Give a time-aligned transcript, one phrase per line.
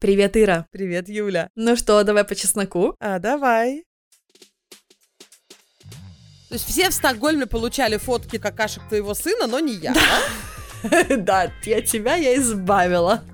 [0.00, 0.64] Привет, Ира.
[0.70, 1.50] Привет, Юля.
[1.56, 2.94] Ну что, давай по чесноку?
[3.00, 3.82] А, давай.
[6.48, 11.16] То есть все в Стокгольме получали фотки какашек твоего сына, но не я, да?
[11.16, 13.24] Да, я тебя я избавила.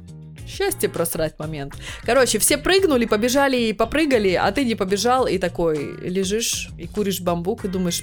[0.49, 1.75] Счастье просрать момент.
[2.03, 7.21] Короче, все прыгнули, побежали и попрыгали, а ты не побежал и такой лежишь и куришь
[7.21, 8.03] бамбук и думаешь,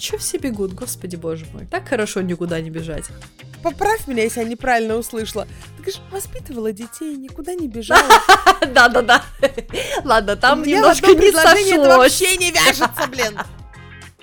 [0.00, 1.66] что все бегут, господи боже мой.
[1.66, 3.04] Так хорошо никуда не бежать.
[3.62, 5.46] Поправь меня, если я неправильно услышала.
[5.76, 8.08] Ты говоришь, воспитывала детей, никуда не бежала.
[8.74, 9.22] Да-да-да.
[10.02, 11.96] Ладно, там немножко не сошлось.
[11.96, 13.38] вообще не вяжется, блин.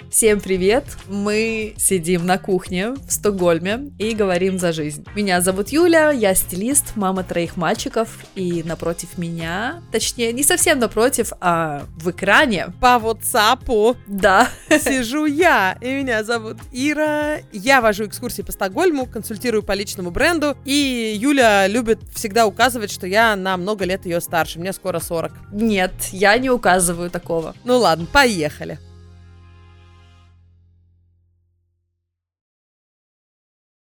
[0.10, 0.86] Всем привет!
[1.10, 5.06] Мы сидим на кухне в Стокгольме и говорим за жизнь.
[5.16, 11.34] Меня зовут Юля, я стилист, мама троих мальчиков, и напротив меня, точнее, не совсем напротив,
[11.42, 12.68] а в экране.
[12.80, 13.98] По WhatsApp.
[14.08, 14.48] Да.
[14.70, 17.40] Сижу я, и меня зовут Ира.
[17.52, 23.08] Я вожу экскурсии по Стокгольму, консультирую по личному бренду, и Юля любит всегда указывать, что
[23.08, 25.34] я на много лет ее старше, мне скоро 40.
[25.52, 27.56] Нет, я не указываю такого.
[27.66, 28.80] Ну ладно, поехали.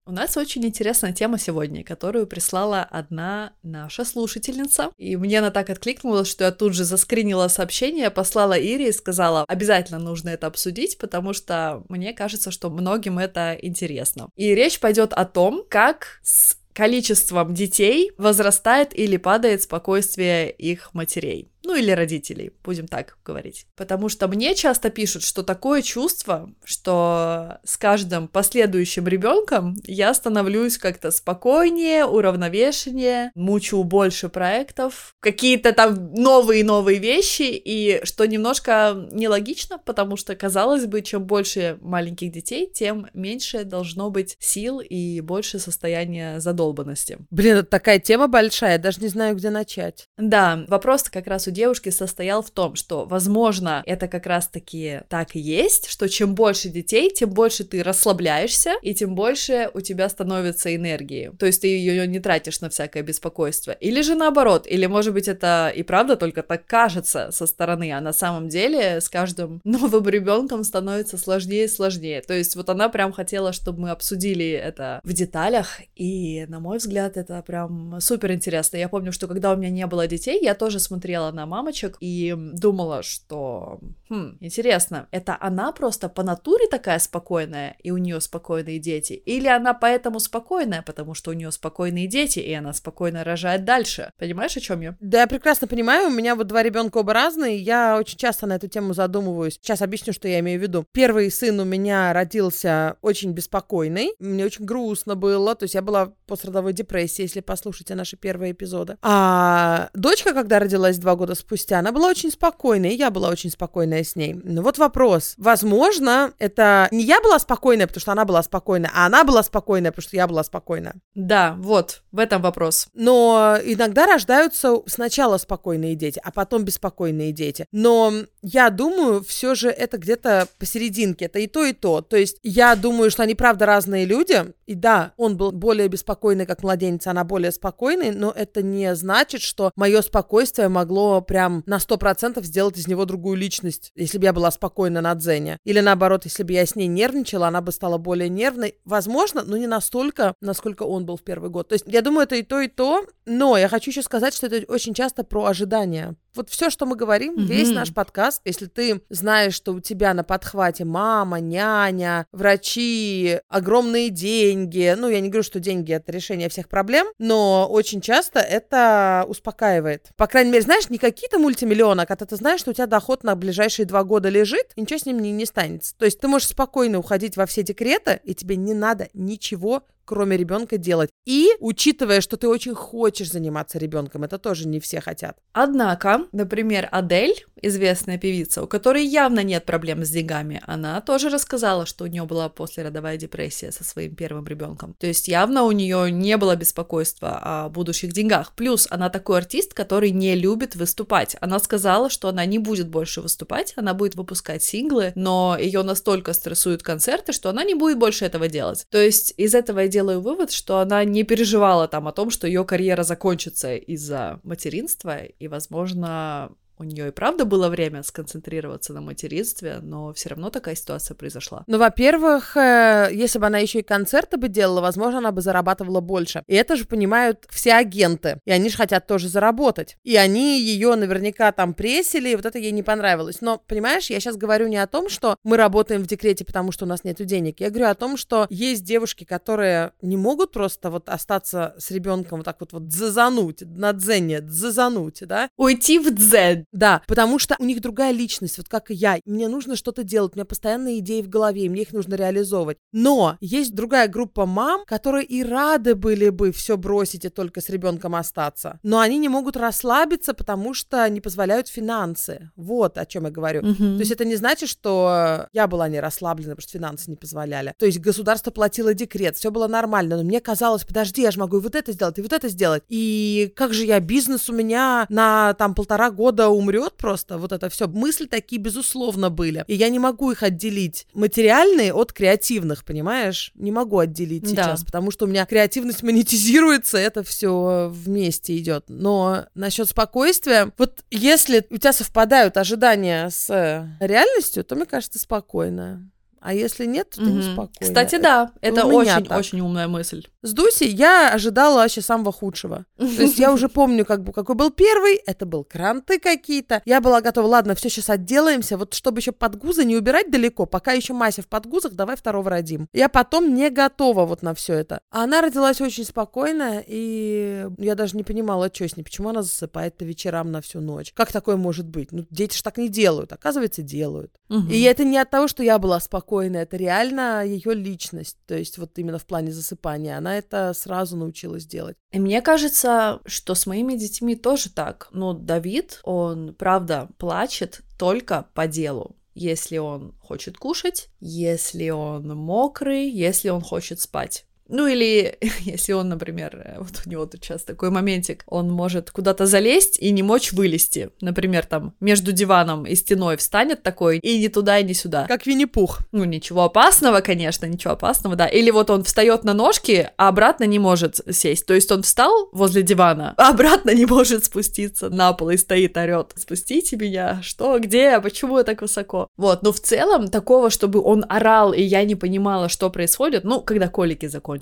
[0.07, 4.91] У нас очень интересная тема сегодня, которую прислала одна наша слушательница.
[4.97, 9.45] И мне она так откликнулась, что я тут же заскринила сообщение, послала Ире и сказала,
[9.47, 14.29] обязательно нужно это обсудить, потому что мне кажется, что многим это интересно.
[14.35, 21.49] И речь пойдет о том, как с количеством детей возрастает или падает спокойствие их матерей.
[21.65, 23.65] Ну или родителей, будем так говорить.
[23.75, 30.77] Потому что мне часто пишут, что такое чувство, что с каждым последующим ребенком я становлюсь
[30.77, 40.17] как-то спокойнее, уравновешеннее, мучу больше проектов, какие-то там новые-новые вещи, и что немножко нелогично, потому
[40.17, 46.39] что, казалось бы, чем больше маленьких детей, тем меньше должно быть сил и больше состояния
[46.39, 47.17] задолбанности.
[47.31, 50.07] Блин, это такая тема большая, я даже не знаю, где начать.
[50.17, 55.35] Да, вопрос как раз у девушки состоял в том, что, возможно, это как раз-таки так
[55.35, 60.07] и есть, что чем больше детей, тем больше ты расслабляешься, и тем больше у тебя
[60.09, 61.31] становится энергии.
[61.39, 63.71] То есть ты ее не тратишь на всякое беспокойство.
[63.71, 68.01] Или же наоборот, или, может быть, это и правда только так кажется со стороны, а
[68.01, 72.21] на самом деле с каждым новым ребенком становится сложнее и сложнее.
[72.21, 76.77] То есть вот она прям хотела, чтобы мы обсудили это в деталях, и, на мой
[76.77, 78.77] взгляд, это прям супер интересно.
[78.77, 82.33] Я помню, что когда у меня не было детей, я тоже смотрела на мамочек и
[82.35, 83.79] думала, что,
[84.09, 89.47] хм, интересно, это она просто по натуре такая спокойная, и у нее спокойные дети, или
[89.47, 94.11] она поэтому спокойная, потому что у нее спокойные дети, и она спокойно рожает дальше.
[94.17, 94.95] Понимаешь, о чем я?
[94.99, 98.55] Да, я прекрасно понимаю, у меня вот два ребенка оба разные, я очень часто на
[98.55, 99.55] эту тему задумываюсь.
[99.61, 100.85] Сейчас объясню, что я имею в виду.
[100.91, 106.05] Первый сын у меня родился очень беспокойный, мне очень грустно было, то есть я была
[106.05, 108.97] в пострадовой депрессии, если послушаете наши первые эпизоды.
[109.01, 113.49] А дочка, когда родилась два года спустя, она была очень спокойная, и я была очень
[113.49, 114.39] спокойная с ней.
[114.43, 115.35] Ну вот вопрос.
[115.37, 119.91] Возможно, это не я была спокойная, потому что она была спокойная, а она была спокойная,
[119.91, 120.95] потому что я была спокойна.
[121.13, 122.87] Да, вот, в этом вопрос.
[122.93, 127.65] Но иногда рождаются сначала спокойные дети, а потом беспокойные дети.
[127.71, 132.01] Но я думаю, все же это где-то посерединке, это и то, и то.
[132.01, 136.45] То есть я думаю, что они правда разные люди, и да, он был более беспокойный,
[136.45, 141.79] как младенец, она более спокойный, но это не значит, что мое спокойствие могло прям на
[141.79, 145.57] сто процентов сделать из него другую личность, если бы я была спокойна на дзене.
[145.63, 148.75] Или наоборот, если бы я с ней нервничала, она бы стала более нервной.
[148.85, 151.69] Возможно, но не настолько, насколько он был в первый год.
[151.69, 154.47] То есть я думаю, это и то, и то, но я хочу еще сказать, что
[154.47, 156.15] это очень часто про ожидания.
[156.35, 157.45] Вот все, что мы говорим, mm-hmm.
[157.45, 164.09] весь наш подкаст, если ты знаешь, что у тебя на подхвате мама, няня, врачи, огромные
[164.09, 169.25] деньги, ну, я не говорю, что деньги— это решение всех проблем, но очень часто это
[169.27, 170.09] успокаивает.
[170.17, 173.23] По крайней мере, знаешь, не какие-то мультимиллионы, а когда ты знаешь, что у тебя доход
[173.23, 175.95] на ближайшие два года лежит, ничего с ним не, не станется.
[175.97, 180.37] То есть ты можешь спокойно уходить во все декреты, и тебе не надо ничего кроме
[180.37, 181.09] ребенка делать.
[181.25, 185.37] И учитывая, что ты очень хочешь заниматься ребенком, это тоже не все хотят.
[185.53, 191.85] Однако, например, Адель, известная певица, у которой явно нет проблем с деньгами, она тоже рассказала,
[191.85, 194.95] что у нее была послеродовая депрессия со своим первым ребенком.
[194.99, 198.53] То есть явно у нее не было беспокойства о будущих деньгах.
[198.55, 201.35] Плюс она такой артист, который не любит выступать.
[201.41, 206.33] Она сказала, что она не будет больше выступать, она будет выпускать синглы, но ее настолько
[206.33, 208.85] стрессуют концерты, что она не будет больше этого делать.
[208.89, 212.65] То есть из этого делаю вывод, что она не переживала там о том, что ее
[212.65, 219.79] карьера закончится из-за материнства, и, возможно, у нее и правда было время сконцентрироваться на материнстве,
[219.81, 221.63] но все равно такая ситуация произошла.
[221.67, 226.01] Ну, во-первых, э, если бы она еще и концерты бы делала, возможно, она бы зарабатывала
[226.01, 226.43] больше.
[226.47, 228.39] И это же понимают все агенты.
[228.45, 229.97] И они же хотят тоже заработать.
[230.03, 233.41] И они ее наверняка там пресили, и вот это ей не понравилось.
[233.41, 236.85] Но, понимаешь, я сейчас говорю не о том, что мы работаем в декрете, потому что
[236.85, 237.59] у нас нет денег.
[237.59, 242.39] Я говорю о том, что есть девушки, которые не могут просто вот остаться с ребенком
[242.39, 245.49] вот так вот вот зазануть, на дзене, зазануть, да?
[245.57, 246.64] Уйти в дзен.
[246.71, 249.19] Да, потому что у них другая личность, вот как и я.
[249.25, 252.77] Мне нужно что-то делать, у меня постоянные идеи в голове, и мне их нужно реализовывать.
[252.91, 257.69] Но есть другая группа мам, которые и рады были бы все бросить и только с
[257.69, 258.79] ребенком остаться.
[258.83, 262.51] Но они не могут расслабиться, потому что не позволяют финансы.
[262.55, 263.61] Вот о чем я говорю.
[263.61, 263.95] Мгм.
[263.95, 267.73] То есть это не значит, что я была не расслаблена, потому что финансы не позволяли.
[267.77, 271.57] То есть государство платило декрет, все было нормально, но мне казалось, подожди, я же могу
[271.57, 272.83] и вот это сделать, и вот это сделать.
[272.89, 277.69] И как же я, бизнес у меня на там полтора года умрет просто, вот это
[277.69, 277.87] все.
[277.87, 279.63] Мысли такие, безусловно, были.
[279.67, 283.51] И я не могу их отделить материальные от креативных, понимаешь?
[283.55, 284.49] Не могу отделить Да.
[284.49, 288.85] сейчас, потому что у меня креативность монетизируется, это все вместе идет.
[288.87, 295.19] Но насчет спокойствия, вот если у тебя совпадают ожидания с э, реальностью, то, мне кажется,
[295.19, 296.09] спокойно.
[296.45, 297.39] А если нет, то ты Мгм.
[297.39, 297.71] неспокойно.
[297.79, 300.27] Кстати, да, это очень-очень умная мысль.
[300.43, 302.85] С Дусей я ожидала вообще самого худшего.
[302.99, 306.83] То есть я уже помню, как бы, какой был первый, это был кранты какие-то.
[306.85, 310.91] Я была готова, ладно, все сейчас отделаемся, вот чтобы еще подгузы не убирать далеко, пока
[310.91, 312.89] еще Мася в подгузах, давай второго родим.
[312.93, 314.99] Я потом не готова вот на все это.
[315.09, 319.41] А она родилась очень спокойно, и я даже не понимала, что с ней, почему она
[319.41, 321.11] засыпает по вечерам на всю ночь.
[321.15, 322.11] Как такое может быть?
[322.11, 324.31] Ну, дети ж так не делают, оказывается, делают.
[324.49, 324.69] Мгм.
[324.69, 328.37] И это не от того, что я была спокойна, это реально ее личность.
[328.45, 330.17] То есть вот именно в плане засыпания.
[330.17, 331.97] Она это сразу научилась делать.
[332.11, 335.09] И мне кажется, что с моими детьми тоже так.
[335.11, 339.15] Но Давид, он, правда, плачет только по делу.
[339.33, 344.45] Если он хочет кушать, если он мокрый, если он хочет спать.
[344.67, 349.11] Ну или если он, например, э, вот у него тут сейчас такой моментик, он может
[349.11, 351.09] куда-то залезть и не мочь вылезти.
[351.21, 355.25] Например, там между диваном и стеной встанет такой и ни туда, и ни сюда.
[355.27, 355.99] Как Винни-Пух.
[356.11, 358.47] Ну, ничего опасного, конечно, ничего опасного, да.
[358.47, 361.65] Или вот он встает на ножки, а обратно не может сесть.
[361.65, 365.97] То есть он встал возле дивана, а обратно не может спуститься на пол и стоит,
[365.97, 366.33] орет.
[366.35, 369.27] Спустите меня, что, где, почему я так высоко?
[369.37, 373.61] Вот, но в целом такого, чтобы он орал, и я не понимала, что происходит, ну,
[373.61, 374.54] когда колики закончились,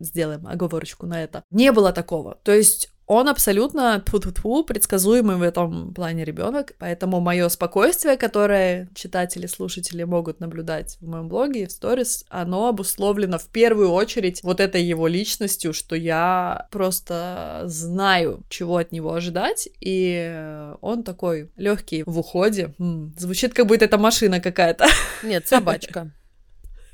[0.00, 2.38] сделаем оговорочку на это, не было такого.
[2.42, 9.46] То есть он абсолютно тьфу предсказуемый в этом плане ребенок, поэтому мое спокойствие, которое читатели,
[9.46, 14.60] слушатели могут наблюдать в моем блоге и в сторис, оно обусловлено в первую очередь вот
[14.60, 22.04] этой его личностью, что я просто знаю, чего от него ожидать, и он такой легкий
[22.06, 22.74] в уходе.
[22.78, 24.86] М, звучит, как будто это машина какая-то.
[25.22, 26.12] Нет, собачка.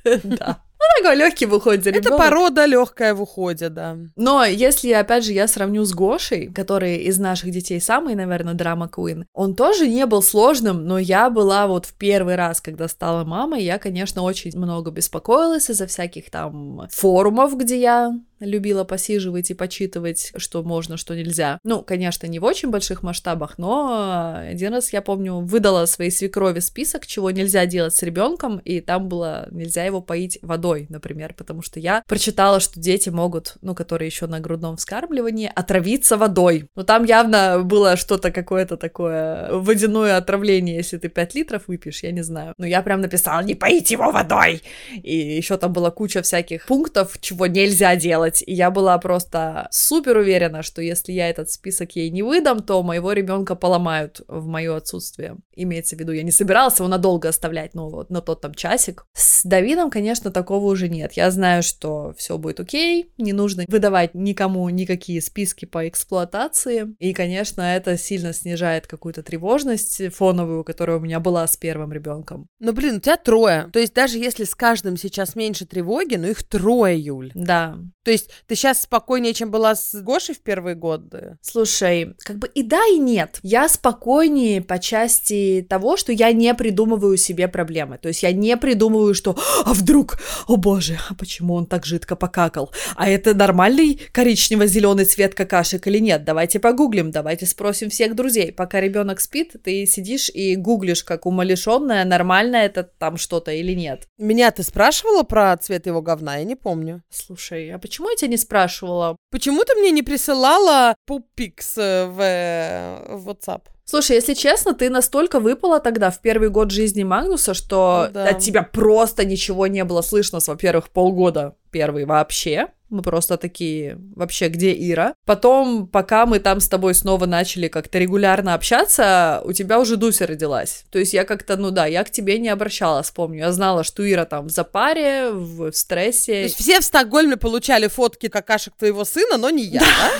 [0.25, 0.63] Да.
[0.97, 2.19] Ну, такой легкий в уходе Это ребенок.
[2.19, 3.97] порода легкая в уходе, да.
[4.17, 8.89] Но если, опять же, я сравню с Гошей, который из наших детей самый, наверное, драма
[8.89, 13.25] Куин, он тоже не был сложным, но я была вот в первый раз, когда стала
[13.25, 19.55] мамой, я, конечно, очень много беспокоилась из-за всяких там форумов, где я любила посиживать и
[19.55, 21.59] почитывать, что можно, что нельзя.
[21.65, 26.61] Ну, конечно, не в очень больших масштабах, но один раз, я помню, выдала своей свекрови
[26.61, 31.63] список, чего нельзя делать с ребенком, и там было нельзя его поить водой, например, потому
[31.63, 36.69] что я прочитала, что дети могут, ну, которые еще на грудном вскармливании, отравиться водой.
[36.75, 42.13] Но там явно было что-то какое-то такое водяное отравление, если ты 5 литров выпьешь, я
[42.13, 42.55] не знаю.
[42.59, 44.63] Но я прям написала, не поить его водой!
[45.03, 48.28] И еще там была куча всяких пунктов, чего нельзя делать.
[48.47, 52.83] И я была просто супер уверена, что если я этот список ей не выдам, то
[52.83, 55.37] моего ребенка поломают в мое отсутствие.
[55.55, 59.07] Имеется в виду, я не собиралась его надолго оставлять, ну вот на тот там часик.
[59.15, 61.13] С Давидом, конечно, такого уже нет.
[61.15, 66.95] Я знаю, что все будет окей, не нужно выдавать никому никакие списки по эксплуатации.
[66.99, 72.49] И, конечно, это сильно снижает какую-то тревожность фоновую, которая у меня была с первым ребенком.
[72.59, 73.69] Но, блин, у тебя трое.
[73.73, 77.31] То есть даже если с каждым сейчас меньше тревоги, но их трое, Юль.
[77.35, 81.39] Да, То есть ты сейчас спокойнее, чем была с Гошей в первые годы?
[81.43, 83.39] Слушай, как бы и да, и нет.
[83.43, 87.99] Я спокойнее по части того, что я не придумываю себе проблемы.
[87.99, 92.17] То есть я не придумываю, что «А вдруг, о боже, а почему он так жидко
[92.17, 92.73] покакал?
[92.97, 96.25] А это нормальный коричнево-зеленый цвет какашек или нет?
[96.25, 98.53] Давайте погуглим, давайте спросим всех друзей.
[98.53, 104.09] Пока ребенок спит, ты сидишь и гуглишь, как умалишенная, нормально это там что-то или нет.
[104.19, 106.37] Меня ты спрашивала про цвет его говна?
[106.37, 107.03] Я не помню.
[107.11, 109.17] Слушай, а почему я тебя не спрашивала?
[109.31, 113.63] Почему ты мне не присылала пупикс в, э, в WhatsApp?
[113.91, 118.29] Слушай, если честно, ты настолько выпала тогда в первый год жизни Магнуса, что да.
[118.29, 122.67] от тебя просто ничего не было слышно с, во-первых, полгода первый вообще.
[122.91, 125.15] Мы просто такие, вообще, где Ира?
[125.25, 130.27] Потом, пока мы там с тобой снова начали как-то регулярно общаться, у тебя уже Дуся
[130.27, 130.85] родилась.
[130.91, 133.39] То есть я как-то, ну да, я к тебе не обращалась, помню.
[133.39, 136.43] Я знала, что Ира там в запаре, в, в То стрессе.
[136.43, 139.87] есть все в Стокгольме получали фотки какашек твоего сына, но не я, да?
[139.87, 140.11] Да,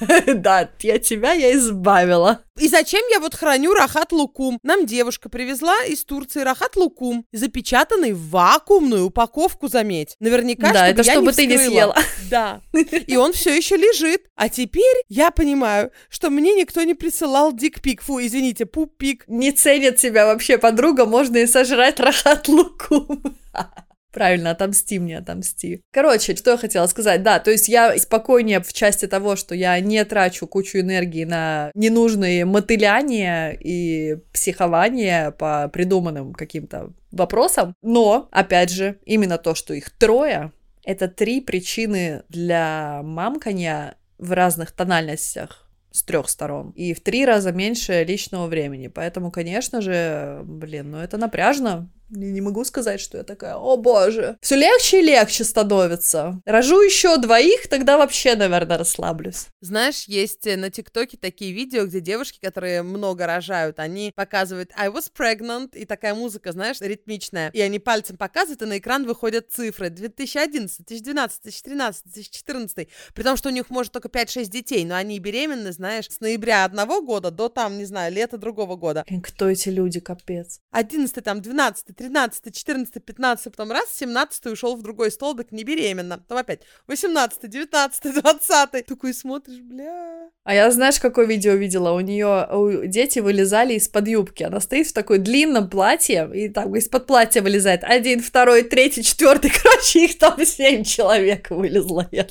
[0.82, 2.40] я тебя я избавила.
[2.58, 4.58] И зачем я вот храню рахат лукум?
[4.62, 10.14] Нам девушка привезла из Турции рахат лукум, запечатанный в вакуумную упаковку, заметь.
[10.20, 11.72] Наверняка, Да, чтобы это я чтобы не ты не вскрыла.
[11.72, 11.96] съела.
[12.30, 12.60] Да.
[13.06, 14.26] И он все еще лежит.
[14.36, 18.02] А теперь я понимаю, что мне никто не присылал дикпик.
[18.02, 19.24] Фу, извините, пупик.
[19.26, 23.22] Не ценит тебя вообще подруга, можно и сожрать рахат лукум.
[24.12, 25.82] Правильно, отомсти мне, отомсти.
[25.92, 27.22] Короче, что я хотела сказать.
[27.22, 31.70] Да, то есть я спокойнее в части того, что я не трачу кучу энергии на
[31.74, 37.74] ненужные мотыляния и психование по придуманным каким-то вопросам.
[37.82, 40.52] Но, опять же, именно то, что их трое,
[40.84, 46.70] это три причины для мамканья в разных тональностях с трех сторон.
[46.70, 48.88] И в три раза меньше личного времени.
[48.88, 51.88] Поэтому, конечно же, блин, ну это напряжно.
[52.10, 54.36] Не, могу сказать, что я такая, о боже.
[54.40, 56.40] Все легче и легче становится.
[56.44, 59.46] Рожу еще двоих, тогда вообще, наверное, расслаблюсь.
[59.60, 64.88] Знаешь, есть э, на ТикТоке такие видео, где девушки, которые много рожают, они показывают I
[64.88, 67.50] was pregnant, и такая музыка, знаешь, ритмичная.
[67.50, 69.90] И они пальцем показывают, и на экран выходят цифры.
[69.90, 72.88] 2011, 2012, 2013, 2014.
[73.14, 76.64] При том, что у них может только 5-6 детей, но они беременны, знаешь, с ноября
[76.64, 79.04] одного года до там, не знаю, лета другого года.
[79.22, 80.60] Кто эти люди, капец.
[80.72, 86.16] 11 там, 12 13 14 15 потом раз, 17 ушел в другой столбик, не беременна.
[86.16, 90.30] Потом опять 18 19 20 Такой смотришь, бля.
[90.44, 91.92] А я, знаешь, какое видео видела?
[91.92, 92.48] У нее
[92.86, 94.42] дети вылезали из-под юбки.
[94.42, 99.52] Она стоит в такой длинном платье, и там из-под платья вылезает один, второй, третий, четвертый.
[99.62, 102.08] Короче, их там семь человек вылезло.
[102.10, 102.26] Я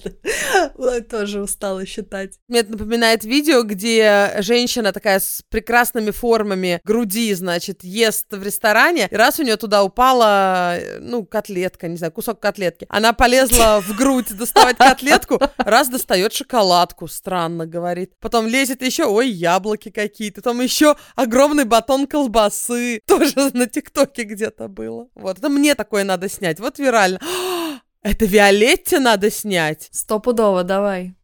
[1.01, 2.39] тоже устала считать.
[2.47, 9.07] Мне это напоминает видео, где женщина такая с прекрасными формами груди, значит, ест в ресторане,
[9.11, 13.95] и раз у нее туда упала, ну, котлетка, не знаю, кусок котлетки, она полезла в
[13.95, 18.13] грудь доставать котлетку, раз достает шоколадку, странно говорит.
[18.19, 24.67] Потом лезет еще, ой, яблоки какие-то, потом еще огромный батон колбасы, тоже на ТикТоке где-то
[24.67, 25.07] было.
[25.15, 27.19] Вот, это мне такое надо снять, вот вирально.
[28.01, 29.89] Это Виолетте надо снять.
[29.91, 31.18] Стопудово, давай.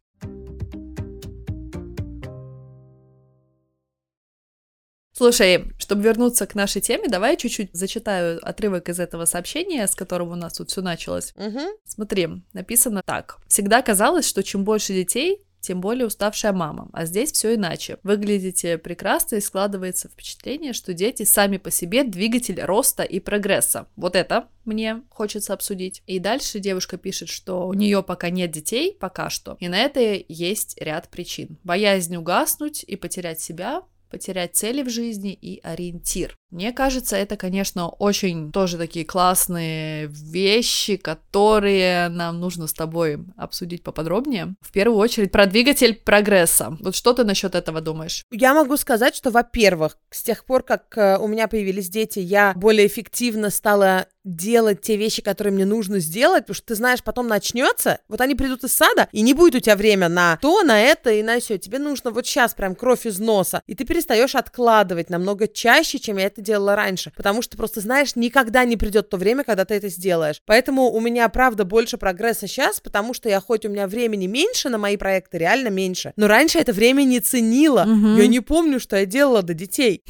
[5.16, 9.94] Слушай, чтобы вернуться к нашей теме, давай я чуть-чуть зачитаю отрывок из этого сообщения, с
[9.94, 11.32] которого у нас тут все началось.
[11.36, 11.60] Угу.
[11.86, 13.38] Смотри, написано так.
[13.48, 16.90] Всегда казалось, что чем больше детей, тем более уставшая мама.
[16.92, 17.96] А здесь все иначе.
[18.02, 23.88] Выглядите прекрасно и складывается впечатление, что дети сами по себе двигатель роста и прогресса.
[23.96, 26.02] Вот это мне хочется обсудить.
[26.06, 29.56] И дальше девушка пишет, что у нее пока нет детей, пока что.
[29.60, 31.58] И на это есть ряд причин.
[31.64, 33.82] Боязнь угаснуть и потерять себя,
[34.16, 36.38] потерять цели в жизни и ориентир.
[36.56, 43.82] Мне кажется, это, конечно, очень тоже такие классные вещи, которые нам нужно с тобой обсудить
[43.82, 44.54] поподробнее.
[44.62, 46.74] В первую очередь про двигатель прогресса.
[46.80, 48.24] Вот что ты насчет этого думаешь?
[48.30, 52.54] Я могу сказать, что, во-первых, с тех пор, как э, у меня появились дети, я
[52.56, 57.28] более эффективно стала делать те вещи, которые мне нужно сделать, потому что ты знаешь, потом
[57.28, 60.80] начнется, вот они придут из сада, и не будет у тебя время на то, на
[60.80, 61.58] это и на все.
[61.58, 66.16] Тебе нужно вот сейчас прям кровь из носа, и ты перестаешь откладывать намного чаще, чем
[66.16, 69.74] я это делала раньше, потому что просто знаешь, никогда не придет то время, когда ты
[69.74, 70.40] это сделаешь.
[70.46, 74.68] Поэтому у меня, правда, больше прогресса сейчас, потому что я хоть у меня времени меньше
[74.68, 77.84] на мои проекты, реально меньше, но раньше это время не ценила.
[77.84, 78.16] Мгм.
[78.16, 80.02] Я не помню, что я делала до детей.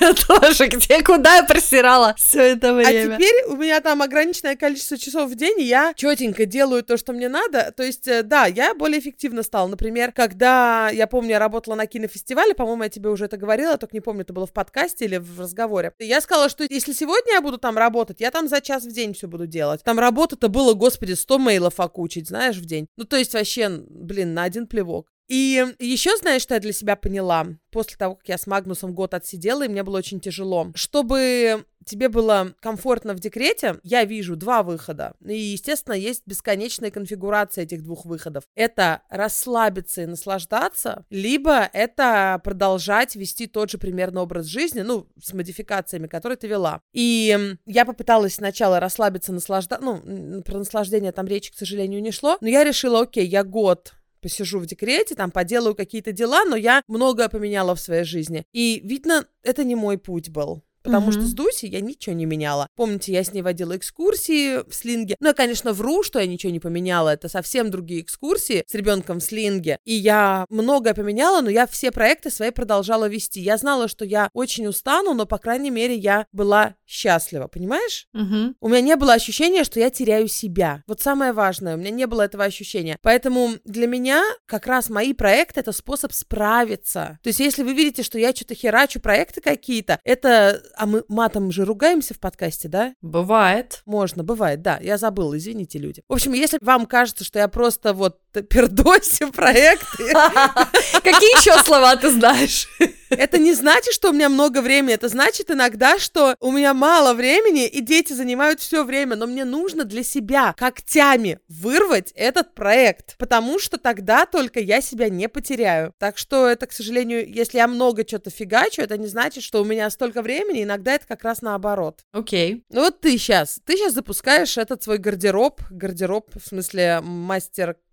[0.00, 3.16] Я тоже где, куда я просирала все это А время.
[3.16, 7.12] теперь у меня там ограниченное количество часов в день, и я четенько делаю то, что
[7.12, 7.72] мне надо.
[7.76, 9.68] То есть, э, да, я более эффективно стала.
[9.68, 13.94] Например, когда, я помню, я работала на кинофестивале, по-моему, я тебе уже это говорила, только
[13.96, 15.71] не помню, это было в подкасте или в разговоре.
[15.98, 19.14] Я сказала, что если сегодня я буду там работать, я там за час в день
[19.14, 19.82] все буду делать.
[19.82, 22.86] Там работа-то было, господи, 100 мейлов окучить, знаешь, в день.
[22.96, 25.11] Ну, то есть, вообще, блин, на один плевок.
[25.32, 27.46] И еще, знаешь, что я для себя поняла?
[27.70, 30.70] После того, как я с Магнусом год отсидела, и мне было очень тяжело.
[30.74, 35.14] Чтобы тебе было комфортно в декрете, я вижу два выхода.
[35.26, 38.44] И, естественно, есть бесконечная конфигурация этих двух выходов.
[38.54, 45.32] Это расслабиться и наслаждаться, либо это продолжать вести тот же примерно образ жизни, ну, с
[45.32, 46.82] модификациями, которые ты вела.
[46.92, 52.36] И я попыталась сначала расслабиться, наслаждаться, ну, про наслаждение там речи, к сожалению, не шло,
[52.42, 56.82] но я решила, окей, я год посижу в декрете, там поделаю какие-то дела, но я
[56.86, 58.46] многое поменяла в своей жизни.
[58.52, 60.62] И видно, это не мой путь был.
[60.82, 61.12] Потому mm-hmm.
[61.12, 62.68] что с Дусей я ничего не меняла.
[62.76, 65.16] Помните, я с ней водила экскурсии в слинге.
[65.20, 67.10] Ну, я, конечно, вру, что я ничего не поменяла.
[67.10, 69.78] Это совсем другие экскурсии с ребенком в слинге.
[69.84, 73.40] И я многое поменяла, но я все проекты свои продолжала вести.
[73.40, 78.06] Я знала, что я очень устану, но, по крайней мере, я была счастлива, понимаешь?
[78.14, 78.54] Mm-hmm.
[78.60, 80.82] У меня не было ощущения, что я теряю себя.
[80.86, 82.98] Вот самое важное, у меня не было этого ощущения.
[83.02, 87.18] Поэтому для меня как раз мои проекты— это способ справиться.
[87.22, 91.50] То есть если вы видите, что я что-то херачу проекты какие-то, это а мы матом
[91.50, 92.94] же ругаемся в подкасте, да?
[93.02, 93.82] Бывает.
[93.86, 94.78] Можно, бывает, да.
[94.82, 96.02] Я забыла, извините, люди.
[96.08, 100.12] В общем, если вам кажется, что я просто вот пердосю проекты...
[101.02, 102.68] Какие еще слова ты знаешь?
[103.16, 104.94] Это не значит, что у меня много времени.
[104.94, 109.16] Это значит иногда, что у меня мало времени, и дети занимают все время.
[109.16, 113.16] Но мне нужно для себя когтями вырвать этот проект.
[113.18, 115.94] Потому что тогда только я себя не потеряю.
[115.98, 119.64] Так что это, к сожалению, если я много что-то фигачу, это не значит, что у
[119.64, 120.62] меня столько времени.
[120.62, 122.00] Иногда это как раз наоборот.
[122.12, 122.54] Окей.
[122.54, 122.62] Okay.
[122.70, 123.60] Ну вот ты сейчас.
[123.64, 125.60] Ты сейчас запускаешь этот свой гардероб.
[125.70, 127.00] Гардероб, в смысле,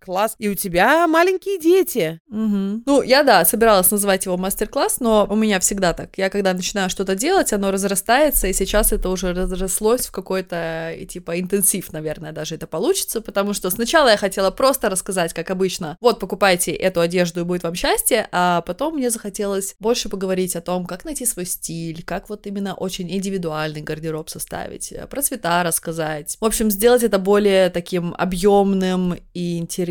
[0.00, 0.34] мастер-класс.
[0.38, 2.20] И у тебя маленькие дети.
[2.28, 2.82] Угу.
[2.86, 6.16] Ну, я, да, собиралась называть его мастер-класс, но но у меня всегда так.
[6.18, 11.04] Я когда начинаю что-то делать, оно разрастается, и сейчас это уже разрослось в какой-то, и,
[11.04, 15.96] типа, интенсив, наверное, даже это получится, потому что сначала я хотела просто рассказать, как обычно,
[16.00, 20.60] вот, покупайте эту одежду, и будет вам счастье, а потом мне захотелось больше поговорить о
[20.60, 26.36] том, как найти свой стиль, как вот именно очень индивидуальный гардероб составить, про цвета рассказать.
[26.40, 29.89] В общем, сделать это более таким объемным и интересным,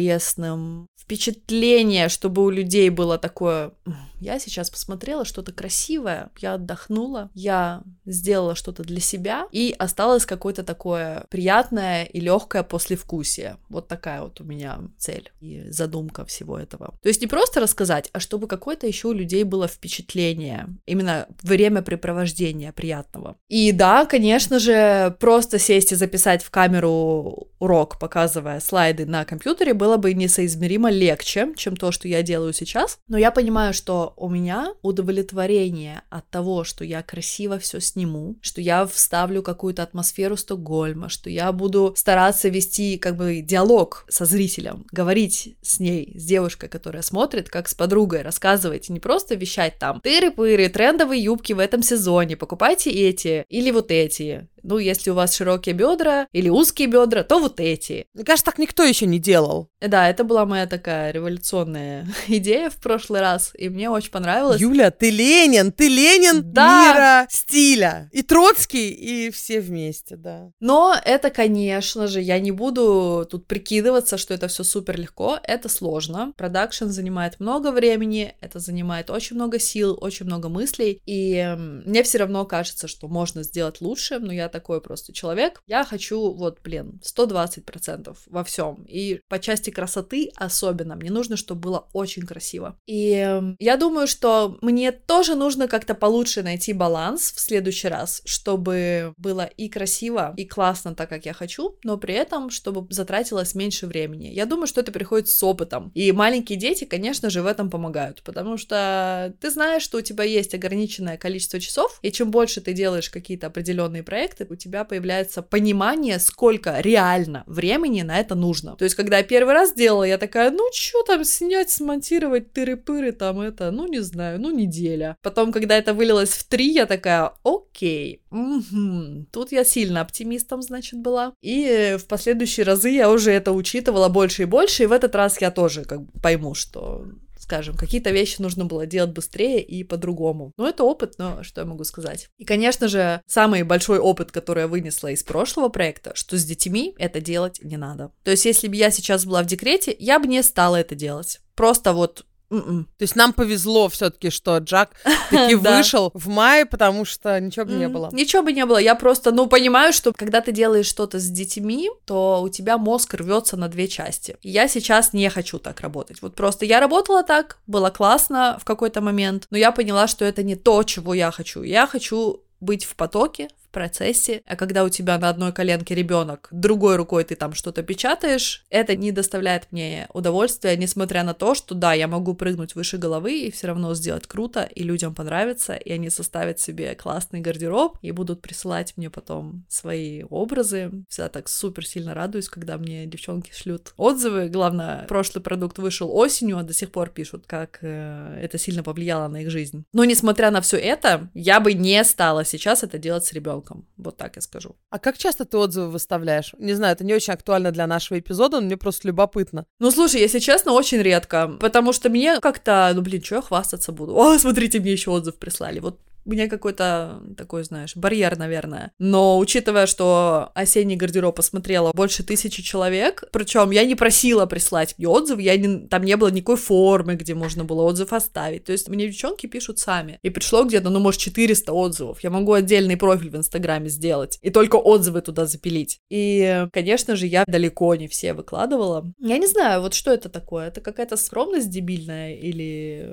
[0.97, 3.71] впечатление, чтобы у людей было такое,
[4.19, 10.63] я сейчас посмотрела что-то красивое, я отдохнула, я сделала что-то для себя, и осталось какое-то
[10.63, 13.57] такое приятное и легкое послевкусие.
[13.69, 16.93] Вот такая вот у меня цель и задумка всего этого.
[17.01, 22.71] То есть не просто рассказать, а чтобы какое-то еще у людей было впечатление, именно времяпрепровождения
[22.71, 23.37] приятного.
[23.47, 29.73] И да, конечно же, просто сесть и записать в камеру урок, показывая слайды на компьютере,
[29.73, 32.99] было бы несоизмеримо легче, чем то, что я делаю сейчас.
[33.07, 38.61] Но я понимаю, что у меня удовлетворение от того, что я красиво все сниму, что
[38.61, 44.85] я вставлю какую-то атмосферу Стокгольма, что я буду стараться вести как бы диалог со зрителем,
[44.91, 50.01] говорить с ней, с девушкой, которая смотрит, как с подругой, рассказывать, не просто вещать там
[50.03, 55.35] тыры-пыры, трендовые юбки в этом сезоне, покупайте эти или вот эти, ну, если у вас
[55.35, 58.05] широкие бедра или узкие бедра, то вот эти.
[58.13, 59.69] Мне кажется, так никто еще не делал.
[59.81, 64.59] Да, это была моя такая революционная идея в прошлый раз, и мне очень понравилось.
[64.59, 66.83] Юля, ты Ленин, ты Ленин да.
[66.83, 68.09] мира стиля.
[68.11, 70.51] И Троцкий, и все вместе, да.
[70.59, 75.39] Но это, конечно же, я не буду тут прикидываться, что это все супер легко.
[75.43, 76.33] Это сложно.
[76.37, 82.17] Продакшн занимает много времени, это занимает очень много сил, очень много мыслей, и мне все
[82.19, 85.61] равно кажется, что можно сделать лучше, но я такой просто человек.
[85.67, 88.85] Я хочу, вот, блин, 120% во всем.
[88.87, 92.77] И по части красоты особенно мне нужно, чтобы было очень красиво.
[92.85, 98.21] И эм, я думаю, что мне тоже нужно как-то получше найти баланс в следующий раз,
[98.25, 103.55] чтобы было и красиво, и классно так, как я хочу, но при этом, чтобы затратилось
[103.55, 104.27] меньше времени.
[104.27, 105.91] Я думаю, что это приходит с опытом.
[105.93, 110.23] И маленькие дети, конечно же, в этом помогают, потому что ты знаешь, что у тебя
[110.23, 114.83] есть ограниченное количество часов, и чем больше ты делаешь какие-то определенные проекты, проекты, у тебя
[114.83, 118.75] появляется понимание, сколько реально времени на это нужно.
[118.75, 123.11] То есть, когда я первый раз делала, я такая, ну, что там снять, смонтировать, тыры-пыры,
[123.11, 125.15] там это, ну, не знаю, ну, неделя.
[125.21, 129.25] Потом, когда это вылилось в три, я такая, окей, угу.
[129.31, 131.33] тут я сильно оптимистом, значит, была.
[131.41, 135.41] И в последующие разы я уже это учитывала больше и больше, и в этот раз
[135.41, 137.05] я тоже как бы пойму, что
[137.49, 140.53] скажем, какие-то вещи нужно было делать быстрее и по-другому.
[140.55, 142.29] Ну, это опыт, но что я могу сказать?
[142.37, 146.93] И, конечно же, самый большой опыт, который я вынесла из прошлого проекта, что с детьми
[146.99, 148.11] это делать не надо.
[148.23, 151.39] То есть, если бы я сейчас была в декрете, я бы не стала это делать.
[151.55, 152.67] Просто вот Mm-mm.
[152.67, 152.83] М-м.
[152.97, 154.91] То есть нам повезло все-таки, что Джак
[155.29, 158.09] таки вышел в мае, потому что ничего бы не было.
[158.11, 158.77] Ничего бы не было.
[158.77, 163.13] Я просто, ну, понимаю, что когда ты делаешь что-то с детьми, то у тебя мозг
[163.13, 164.37] рвется на две части.
[164.41, 166.21] Я сейчас не хочу так работать.
[166.21, 170.43] Вот просто я работала так, было классно в какой-то момент, но я поняла, что это
[170.43, 171.63] не то, чего я хочу.
[171.63, 176.95] Я хочу быть в потоке, процессе, а когда у тебя на одной коленке ребенок, другой
[176.95, 181.93] рукой ты там что-то печатаешь, это не доставляет мне удовольствия, несмотря на то, что да,
[181.93, 186.09] я могу прыгнуть выше головы и все равно сделать круто, и людям понравится, и они
[186.09, 190.91] составят себе классный гардероб и будут присылать мне потом свои образы.
[191.09, 194.49] Всегда так супер сильно радуюсь, когда мне девчонки шлют отзывы.
[194.49, 199.27] Главное, прошлый продукт вышел осенью, а до сих пор пишут, как э, это сильно повлияло
[199.27, 199.85] на их жизнь.
[199.93, 203.58] Но несмотря на все это, я бы не стала сейчас это делать с ребенком.
[203.97, 204.75] Вот так я скажу.
[204.89, 206.53] А как часто ты отзывы выставляешь?
[206.57, 209.65] Не знаю, это не очень актуально для нашего эпизода, но мне просто любопытно.
[209.79, 213.91] Ну, слушай, если честно, очень редко, потому что мне как-то, ну, блин, что я хвастаться
[213.91, 214.15] буду?
[214.15, 215.79] О, смотрите, мне еще отзыв прислали.
[215.79, 218.91] Вот меня какой-то такой, знаешь, барьер, наверное.
[218.99, 225.07] Но учитывая, что осенний гардероб посмотрела больше тысячи человек, причем я не просила прислать мне
[225.07, 228.65] отзыв, я не, там не было никакой формы, где можно было отзыв оставить.
[228.65, 230.19] То есть мне девчонки пишут сами.
[230.21, 232.23] И пришло где-то, ну, может, 400 отзывов.
[232.23, 236.01] Я могу отдельный профиль в Инстаграме сделать и только отзывы туда запилить.
[236.09, 239.11] И, конечно же, я далеко не все выкладывала.
[239.19, 240.67] Я не знаю, вот что это такое?
[240.67, 243.09] Это какая-то скромность дебильная или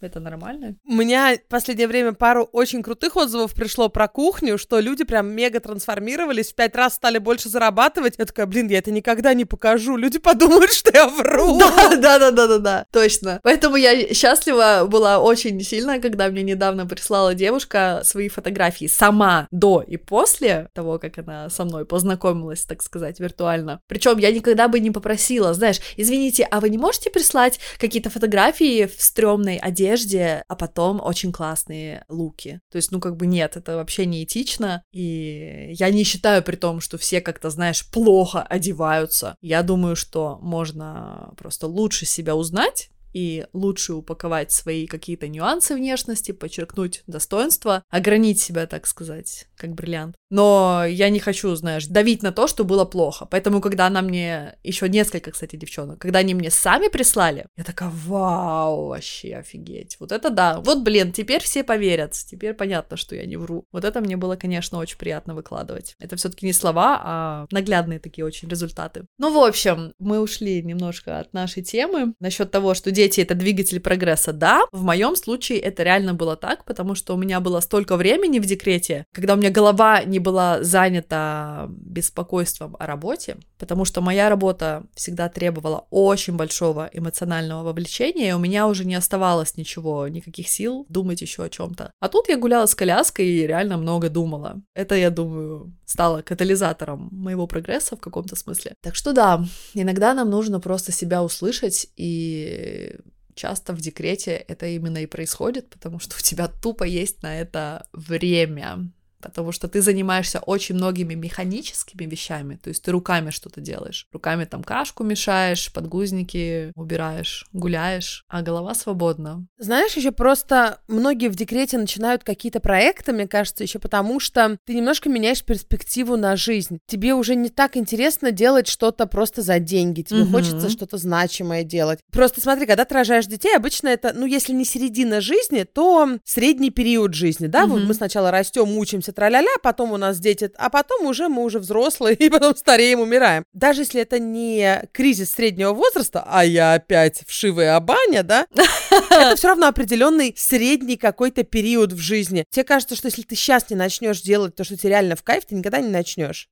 [0.00, 0.76] это нормально?
[0.86, 5.32] У меня в последнее время пару очень крутых отзывов пришло про кухню, что люди прям
[5.32, 8.14] мега трансформировались, в пять раз стали больше зарабатывать.
[8.18, 9.96] Я такая, блин, я это никогда не покажу.
[9.96, 11.58] Люди подумают, что я вру.
[11.58, 13.40] Да, да, да, да, да, да, точно.
[13.42, 19.82] Поэтому я счастлива была очень сильно, когда мне недавно прислала девушка свои фотографии сама до
[19.86, 23.80] и после того, как она со мной познакомилась, так сказать, виртуально.
[23.86, 28.86] Причем я никогда бы не попросила, знаешь, извините, а вы не можете прислать какие-то фотографии
[28.86, 32.41] в стрёмной одежде, а потом очень классные луки?
[32.42, 32.60] Ошибки.
[32.70, 34.82] То есть, ну, как бы нет, это вообще не этично.
[34.92, 39.36] И я не считаю при том, что все как-то, знаешь, плохо одеваются.
[39.40, 46.32] Я думаю, что можно просто лучше себя узнать, и лучше упаковать свои какие-то нюансы внешности,
[46.32, 50.16] подчеркнуть достоинства, огранить себя, так сказать, как бриллиант.
[50.30, 53.26] Но я не хочу, знаешь, давить на то, что было плохо.
[53.30, 57.90] Поэтому, когда она мне, еще несколько, кстати, девчонок, когда они мне сами прислали, я такая,
[57.90, 59.96] вау, вообще офигеть.
[60.00, 60.60] Вот это да.
[60.60, 62.12] Вот, блин, теперь все поверят.
[62.12, 63.66] Теперь понятно, что я не вру.
[63.72, 65.94] Вот это мне было, конечно, очень приятно выкладывать.
[65.98, 69.04] Это все-таки не слова, а наглядные такие очень результаты.
[69.18, 73.80] Ну, в общем, мы ушли немножко от нашей темы насчет того, что дети это двигатель
[73.80, 74.32] прогресса.
[74.32, 78.38] Да, в моем случае это реально было так, потому что у меня было столько времени
[78.38, 84.28] в декрете, когда у меня голова не была занята беспокойством о работе, потому что моя
[84.28, 90.48] работа всегда требовала очень большого эмоционального вовлечения, и у меня уже не оставалось ничего, никаких
[90.48, 91.90] сил думать еще о чем-то.
[92.00, 94.62] А тут я гуляла с коляской и реально много думала.
[94.74, 98.74] Это, я думаю, стало катализатором моего прогресса в каком-то смысле.
[98.82, 102.91] Так что да, иногда нам нужно просто себя услышать и
[103.34, 107.86] часто в декрете это именно и происходит, потому что у тебя тупо есть на это
[107.92, 108.90] время
[109.28, 114.44] потому что ты занимаешься очень многими механическими вещами, то есть ты руками что-то делаешь, руками
[114.44, 119.46] там кашку мешаешь, подгузники убираешь, гуляешь, а голова свободна.
[119.58, 124.74] Знаешь, еще просто многие в декрете начинают какие-то проекты, мне кажется, еще потому что ты
[124.74, 126.78] немножко меняешь перспективу на жизнь.
[126.86, 130.32] Тебе уже не так интересно делать что-то просто за деньги, тебе угу.
[130.32, 132.00] хочется что-то значимое делать.
[132.10, 136.70] Просто смотри, когда ты рожаешь детей, обычно это, ну, если не середина жизни, то средний
[136.70, 137.74] период жизни, да, угу.
[137.74, 141.44] вот мы сначала растем, учимся, учимся, тра-ля-ля, потом у нас дети, а потом уже мы
[141.44, 143.44] уже взрослые, и потом стареем, умираем.
[143.52, 148.46] Даже если это не кризис среднего возраста, а я опять вшивая баня, да,
[149.10, 152.44] это все равно определенный средний какой-то период в жизни.
[152.50, 155.44] Тебе кажется, что если ты сейчас не начнешь делать то, что тебе реально в кайф,
[155.44, 156.48] ты никогда не начнешь.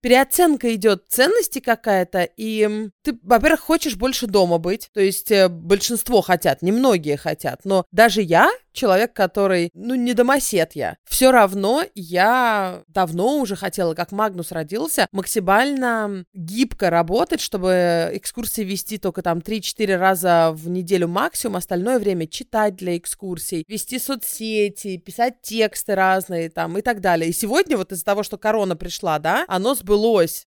[0.00, 6.20] Переоценка идет ценности какая-то, и ты, во-первых, хочешь больше дома быть, то есть э, большинство
[6.22, 10.98] хотят, немногие хотят, но даже я человек, который, ну, не домосед я.
[11.08, 18.98] Все равно я давно уже хотела, как Магнус родился, максимально гибко работать, чтобы экскурсии вести
[18.98, 25.40] только там 3-4 раза в неделю максимум, остальное время читать для экскурсий, вести соцсети, писать
[25.40, 27.30] тексты разные там и так далее.
[27.30, 30.46] И сегодня вот из-за того, что корона пришла, да, оно сбылось.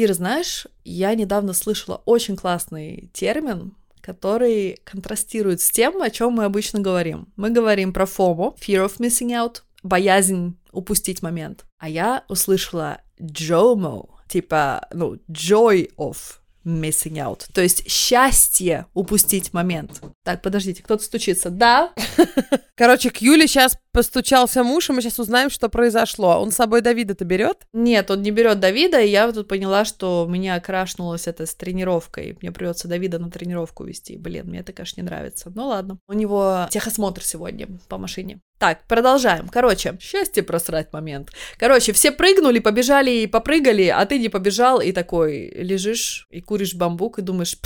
[0.00, 6.44] Ир, знаешь, я недавно слышала очень классный термин, который контрастирует с тем, о чем мы
[6.44, 7.28] обычно говорим.
[7.36, 11.66] Мы говорим про FOMO, Fear of Missing Out, боязнь упустить момент.
[11.78, 16.16] А я услышала JOMO, типа, ну, Joy of
[16.64, 17.44] missing out.
[17.52, 20.02] То есть счастье упустить момент.
[20.24, 21.50] Так, подождите, кто-то стучится.
[21.50, 21.92] Да?
[22.74, 26.40] Короче, к Юле сейчас постучался муж, и мы сейчас узнаем, что произошло.
[26.40, 27.66] Он с собой Давида-то берет?
[27.72, 31.54] Нет, он не берет Давида, и я тут поняла, что у меня крашнулось это с
[31.54, 32.36] тренировкой.
[32.40, 34.16] Мне придется Давида на тренировку вести.
[34.16, 35.52] Блин, мне это, конечно, не нравится.
[35.54, 35.98] Ну ладно.
[36.08, 38.40] У него техосмотр сегодня по машине.
[38.58, 39.48] Так, продолжаем.
[39.48, 41.30] Короче, счастье просрать момент.
[41.56, 46.74] Короче, все прыгнули, побежали и попрыгали, а ты не побежал и такой лежишь и куришь
[46.74, 47.56] бамбук и думаешь,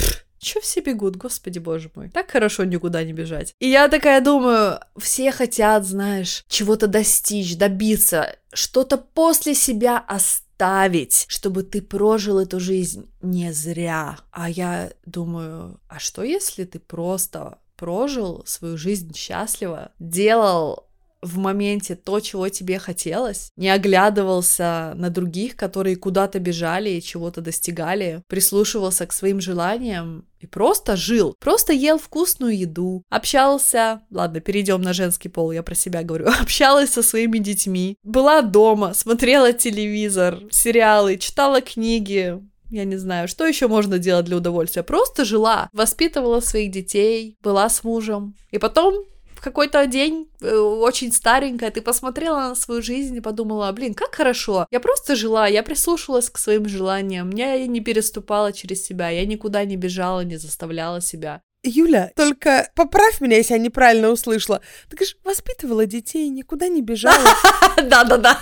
[0.45, 2.09] Че все бегут, господи боже мой.
[2.09, 3.55] Так хорошо никуда не бежать.
[3.59, 11.63] И я такая думаю, все хотят, знаешь, чего-то достичь, добиться, что-то после себя оставить, чтобы
[11.63, 14.19] ты прожил эту жизнь не зря.
[14.29, 20.84] А я думаю, а что если ты просто прожил свою жизнь счастливо, делал
[21.25, 27.41] в моменте то, чего тебе хотелось, не оглядывался на других, которые куда-то бежали и чего-то
[27.41, 34.81] достигали, прислушивался к своим желаниям и просто жил, просто ел вкусную еду, общался, ладно, перейдем
[34.81, 40.39] на женский пол, я про себя говорю, общалась со своими детьми, была дома, смотрела телевизор,
[40.51, 44.83] сериалы, читала книги, я не знаю, что еще можно делать для удовольствия.
[44.83, 48.35] Просто жила, воспитывала своих детей, была с мужем.
[48.49, 49.05] И потом
[49.41, 54.67] какой-то день, э, очень старенькая, ты посмотрела на свою жизнь и подумала, блин, как хорошо.
[54.71, 59.65] Я просто жила, я прислушивалась к своим желаниям, я не переступала через себя, я никуда
[59.65, 61.41] не бежала, не заставляла себя.
[61.67, 64.61] Юля, только поправь меня, если я неправильно услышала.
[64.89, 67.27] Ты говоришь, воспитывала детей, никуда не бежала.
[67.83, 68.39] Да-да-да.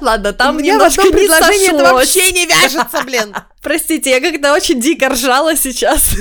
[0.00, 3.34] Ладно, там мне в одном предложении это вообще не вяжется, блин.
[3.62, 6.12] Простите, я как-то очень дико ржала сейчас.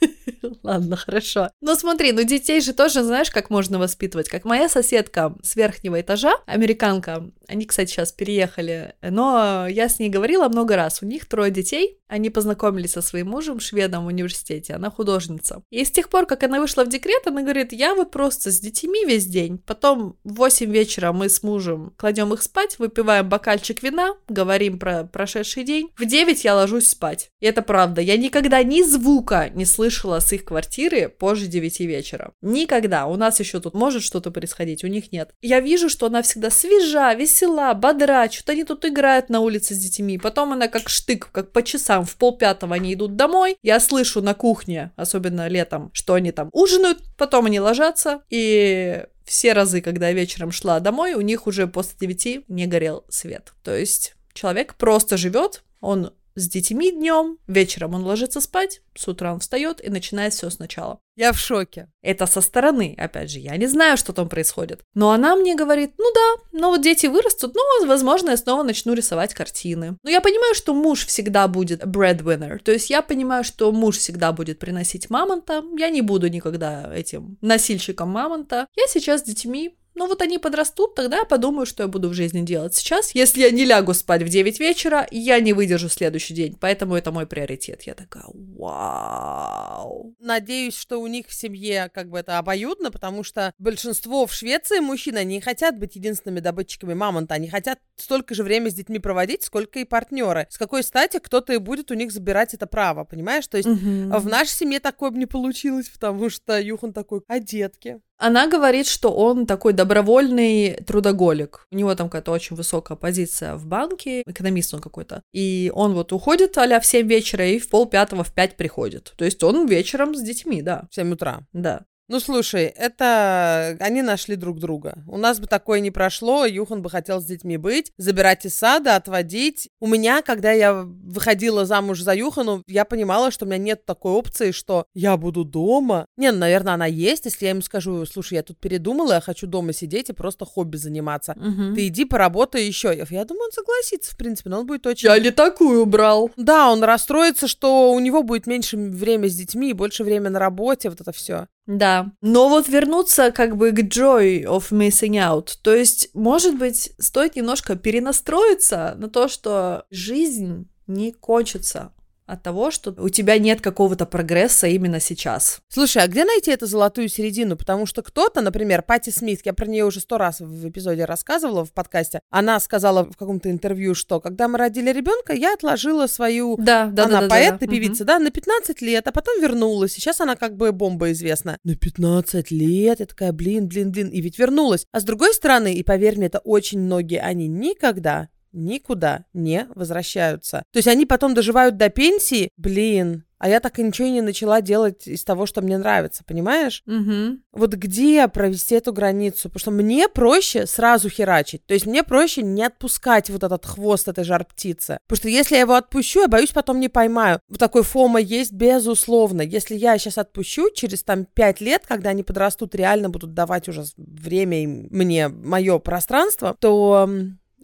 [0.62, 1.50] Ладно, хорошо.
[1.60, 4.28] Но смотри, ну детей же тоже знаешь, как можно воспитывать.
[4.28, 10.08] Как моя соседка с верхнего этажа, американка, они, кстати, сейчас переехали, но я с ней
[10.08, 11.02] говорила много раз.
[11.02, 15.62] У них трое детей, они познакомились со своим мужем, шведом в университете, она художница.
[15.70, 18.60] И с тех пор, как она вышла в декрет, она говорит, я вот просто с
[18.60, 23.82] детьми весь день, потом в 8 вечера мы с мужем кладем их спать, выпиваем бокальчик
[23.82, 27.30] вина, говорим про прошедший день, в 9 я ложусь спать.
[27.40, 32.32] И это правда, я никогда ни звука не слышала с их квартиры позже 9 вечера.
[32.42, 33.06] Никогда.
[33.06, 35.30] У нас еще тут может что-то происходить, у них нет.
[35.40, 39.78] Я вижу, что она всегда свежа, весела, бодра, что-то они тут играют на улице с
[39.78, 40.18] детьми.
[40.18, 43.56] Потом она как штык, как по часам, в полпятого они идут домой.
[43.62, 49.52] Я слышу на кухне, особенно летом, что они там ужинают, потом они ложатся, и все
[49.52, 53.52] разы, когда я вечером шла домой, у них уже после 9 не горел свет.
[53.62, 59.32] То есть человек просто живет, он с детьми днем, вечером он ложится спать, с утра
[59.32, 61.00] он встает и начинает все сначала.
[61.14, 61.90] Я в шоке.
[62.00, 64.80] Это со стороны, опять же, я не знаю, что там происходит.
[64.94, 68.94] Но она мне говорит, ну да, но вот дети вырастут, ну, возможно, я снова начну
[68.94, 69.98] рисовать картины.
[70.02, 74.32] Но я понимаю, что муж всегда будет breadwinner, то есть я понимаю, что муж всегда
[74.32, 78.66] будет приносить мамонта, я не буду никогда этим носильщиком мамонта.
[78.74, 82.14] Я сейчас с детьми ну вот они подрастут, тогда я подумаю, что я буду в
[82.14, 82.74] жизни делать.
[82.74, 86.56] Сейчас, если я не лягу спать в 9 вечера, я не выдержу следующий день.
[86.60, 87.82] Поэтому это мой приоритет.
[87.82, 90.14] Я такая, вау.
[90.18, 94.80] Надеюсь, что у них в семье как бы это обоюдно, потому что большинство в Швеции
[94.80, 97.34] мужчин, они не хотят быть единственными добытчиками мамонта.
[97.34, 100.46] Они хотят столько же время с детьми проводить, сколько и партнеры.
[100.50, 103.46] С какой стати кто-то и будет у них забирать это право, понимаешь?
[103.46, 104.18] То есть угу.
[104.18, 108.00] в нашей семье такое бы не получилось, потому что Юхан такой, а детки?
[108.24, 111.66] Она говорит, что он такой добровольный трудоголик.
[111.72, 115.22] У него там какая-то очень высокая позиция в банке, экономист он какой-то.
[115.32, 119.12] И он вот уходит а в 7 вечера и в пол пятого в 5 приходит.
[119.16, 120.86] То есть он вечером с детьми, да.
[120.88, 121.40] В 7 утра.
[121.52, 121.82] Да.
[122.12, 123.74] Ну, слушай, это...
[123.80, 125.02] Они нашли друг друга.
[125.08, 128.96] У нас бы такое не прошло, Юхан бы хотел с детьми быть, забирать из сада,
[128.96, 129.70] отводить.
[129.80, 134.12] У меня, когда я выходила замуж за Юхану, я понимала, что у меня нет такой
[134.12, 136.04] опции, что я буду дома.
[136.18, 139.46] Не, ну, наверное, она есть, если я ему скажу, слушай, я тут передумала, я хочу
[139.46, 141.32] дома сидеть и просто хобби заниматься.
[141.32, 141.76] Угу.
[141.76, 142.94] Ты иди поработай еще.
[142.94, 145.08] Я думаю, он согласится, в принципе, но он будет очень...
[145.08, 146.30] Я не такую брал.
[146.36, 150.38] Да, он расстроится, что у него будет меньше время с детьми и больше времени на
[150.38, 151.46] работе, вот это все.
[151.66, 152.12] Да.
[152.20, 155.50] Но вот вернуться как бы к joy of missing out.
[155.62, 161.92] То есть, может быть, стоит немножко перенастроиться на то, что жизнь не кончится
[162.26, 165.60] от того, что у тебя нет какого-то прогресса именно сейчас.
[165.68, 167.56] Слушай, а где найти эту золотую середину?
[167.56, 171.64] Потому что кто-то, например, Пати Смит, я про нее уже сто раз в эпизоде рассказывала
[171.64, 176.56] в подкасте, она сказала в каком-то интервью, что когда мы родили ребенка, я отложила свою...
[176.56, 178.08] Да, да, она да, поэт да, и певица, угу.
[178.08, 179.92] да, на 15 лет, а потом вернулась.
[179.92, 181.58] Сейчас она как бы бомба известна.
[181.64, 183.00] На 15 лет?
[183.00, 184.08] Я такая, блин, блин, блин.
[184.08, 184.86] И ведь вернулась.
[184.92, 190.64] А с другой стороны, и поверь мне, это очень многие, они никогда никуда не возвращаются.
[190.72, 194.20] То есть они потом доживают до пенсии, блин, а я так и ничего и не
[194.20, 196.84] начала делать из того, что мне нравится, понимаешь?
[196.86, 197.40] Угу.
[197.54, 199.48] Вот где провести эту границу?
[199.48, 201.66] Потому что мне проще сразу херачить.
[201.66, 204.98] То есть мне проще не отпускать вот этот хвост этой жар птицы.
[205.08, 207.40] Потому что если я его отпущу, я боюсь, потом не поймаю.
[207.48, 209.42] Вот такой фома есть, безусловно.
[209.42, 213.82] Если я сейчас отпущу, через там пять лет, когда они подрастут, реально будут давать уже
[213.96, 217.10] время мне, мое пространство, то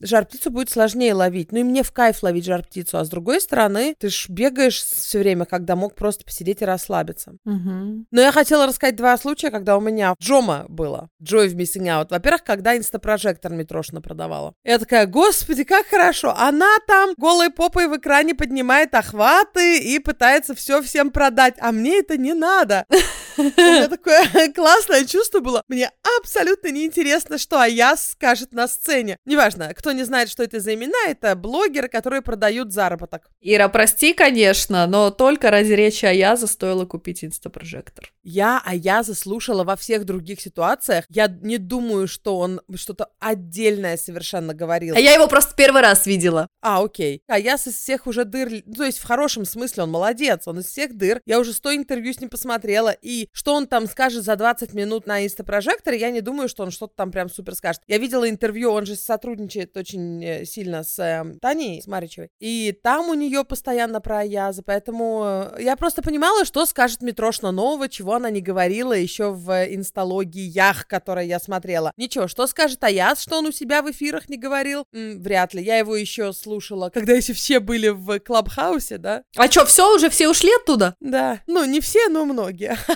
[0.03, 1.53] жар-птицу будет сложнее ловить.
[1.53, 2.99] Ну и мне в кайф ловить жар-птицу.
[2.99, 7.33] А с другой стороны, ты ж бегаешь все время, когда мог просто посидеть и расслабиться.
[7.45, 8.07] Угу.
[8.11, 11.09] Но я хотела рассказать два случая, когда у меня Джома было.
[11.23, 12.07] Joy в Missing Out.
[12.11, 14.55] Во-первых, когда инстапрожектор метрошно продавала.
[14.65, 16.35] Я такая, господи, как хорошо.
[16.37, 21.55] Она там голой попой в экране поднимает охваты и пытается все всем продать.
[21.61, 22.85] А мне это не надо.
[23.39, 25.63] У меня такое классное чувство было.
[25.69, 29.17] Мне абсолютно неинтересно, что Аяс скажет на сцене.
[29.25, 33.31] Неважно, кто не знает, что это за имена, это блогеры, которые продают заработок.
[33.41, 38.13] Ира, прости, конечно, но только ради речи Аяза стоило купить инстапрожектор.
[38.23, 41.05] Я Аяза слушала во всех других ситуациях.
[41.09, 44.95] Я не думаю, что он что-то отдельное совершенно говорил.
[44.97, 46.49] А я его просто первый раз видела.
[46.61, 47.23] А, окей.
[47.29, 50.67] Аяз из всех уже дыр, ну, то есть в хорошем смысле он молодец, он из
[50.67, 51.21] всех дыр.
[51.25, 55.07] Я уже сто интервью с ним посмотрела, и что он там скажет за 20 минут
[55.07, 57.83] на инстапрожекторе, я не думаю, что он что-то там прям супер скажет.
[57.87, 62.77] Я видела интервью, он же сотрудничает очень э, сильно с э, Таней, с Маричевой, и
[62.83, 65.23] там у нее постоянно про Аяза, поэтому
[65.57, 70.87] э, я просто понимала, что скажет Митрошна нового, чего она не говорила еще в инсталогиях,
[70.87, 71.93] которые я смотрела.
[71.97, 74.85] Ничего, что скажет Аяз, что он у себя в эфирах не говорил?
[74.93, 75.63] М, вряд ли.
[75.63, 79.23] Я его еще слушала, когда еще все были в Клабхаусе, да?
[79.37, 80.95] А что, все уже все ушли оттуда?
[81.01, 81.41] Да.
[81.47, 82.77] Ну, не все, но многие.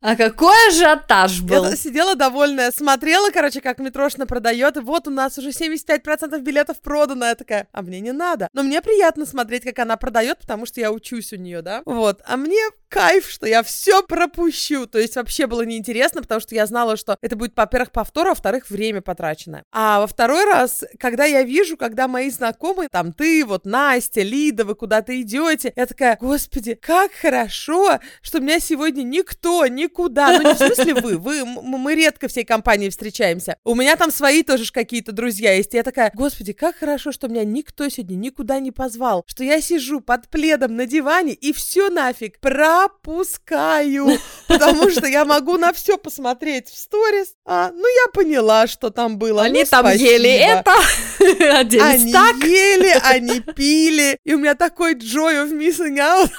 [0.00, 1.64] А какой ажиотаж был?
[1.64, 6.05] Я сидела довольная, смотрела, короче, как Митрошна продает, и вот у нас уже 75%
[6.42, 7.26] билетов продано.
[7.26, 8.48] Я такая, а мне не надо.
[8.52, 11.82] Но мне приятно смотреть, как она продает, потому что я учусь у нее, да?
[11.84, 12.22] Вот.
[12.24, 14.86] А мне кайф, что я все пропущу.
[14.86, 18.30] То есть вообще было неинтересно, потому что я знала, что это будет, во-первых, повтор, а
[18.30, 19.64] во-вторых, время потраченное.
[19.72, 24.64] А во второй раз, когда я вижу, когда мои знакомые, там ты, вот Настя, Лида,
[24.64, 30.54] вы куда-то идете, я такая, господи, как хорошо, что меня сегодня никто никуда, ну не
[30.54, 33.56] в смысле вы, вы, мы редко всей компанией встречаемся.
[33.64, 35.74] У меня там свои тоже какие-то друзья есть.
[35.74, 40.00] Я такая, господи, как хорошо, что меня никто сегодня никуда не позвал, что я сижу
[40.00, 46.68] под пледом на диване и все нафиг пропускаю, потому что я могу на все посмотреть
[46.68, 47.34] в сторис.
[47.44, 49.42] А, ну я поняла, что там было.
[49.42, 50.10] Они ну, там спасибо.
[50.10, 50.72] ели это,
[51.84, 52.36] Они так.
[52.36, 56.30] ели, они пили, и у меня такой joy of missing out.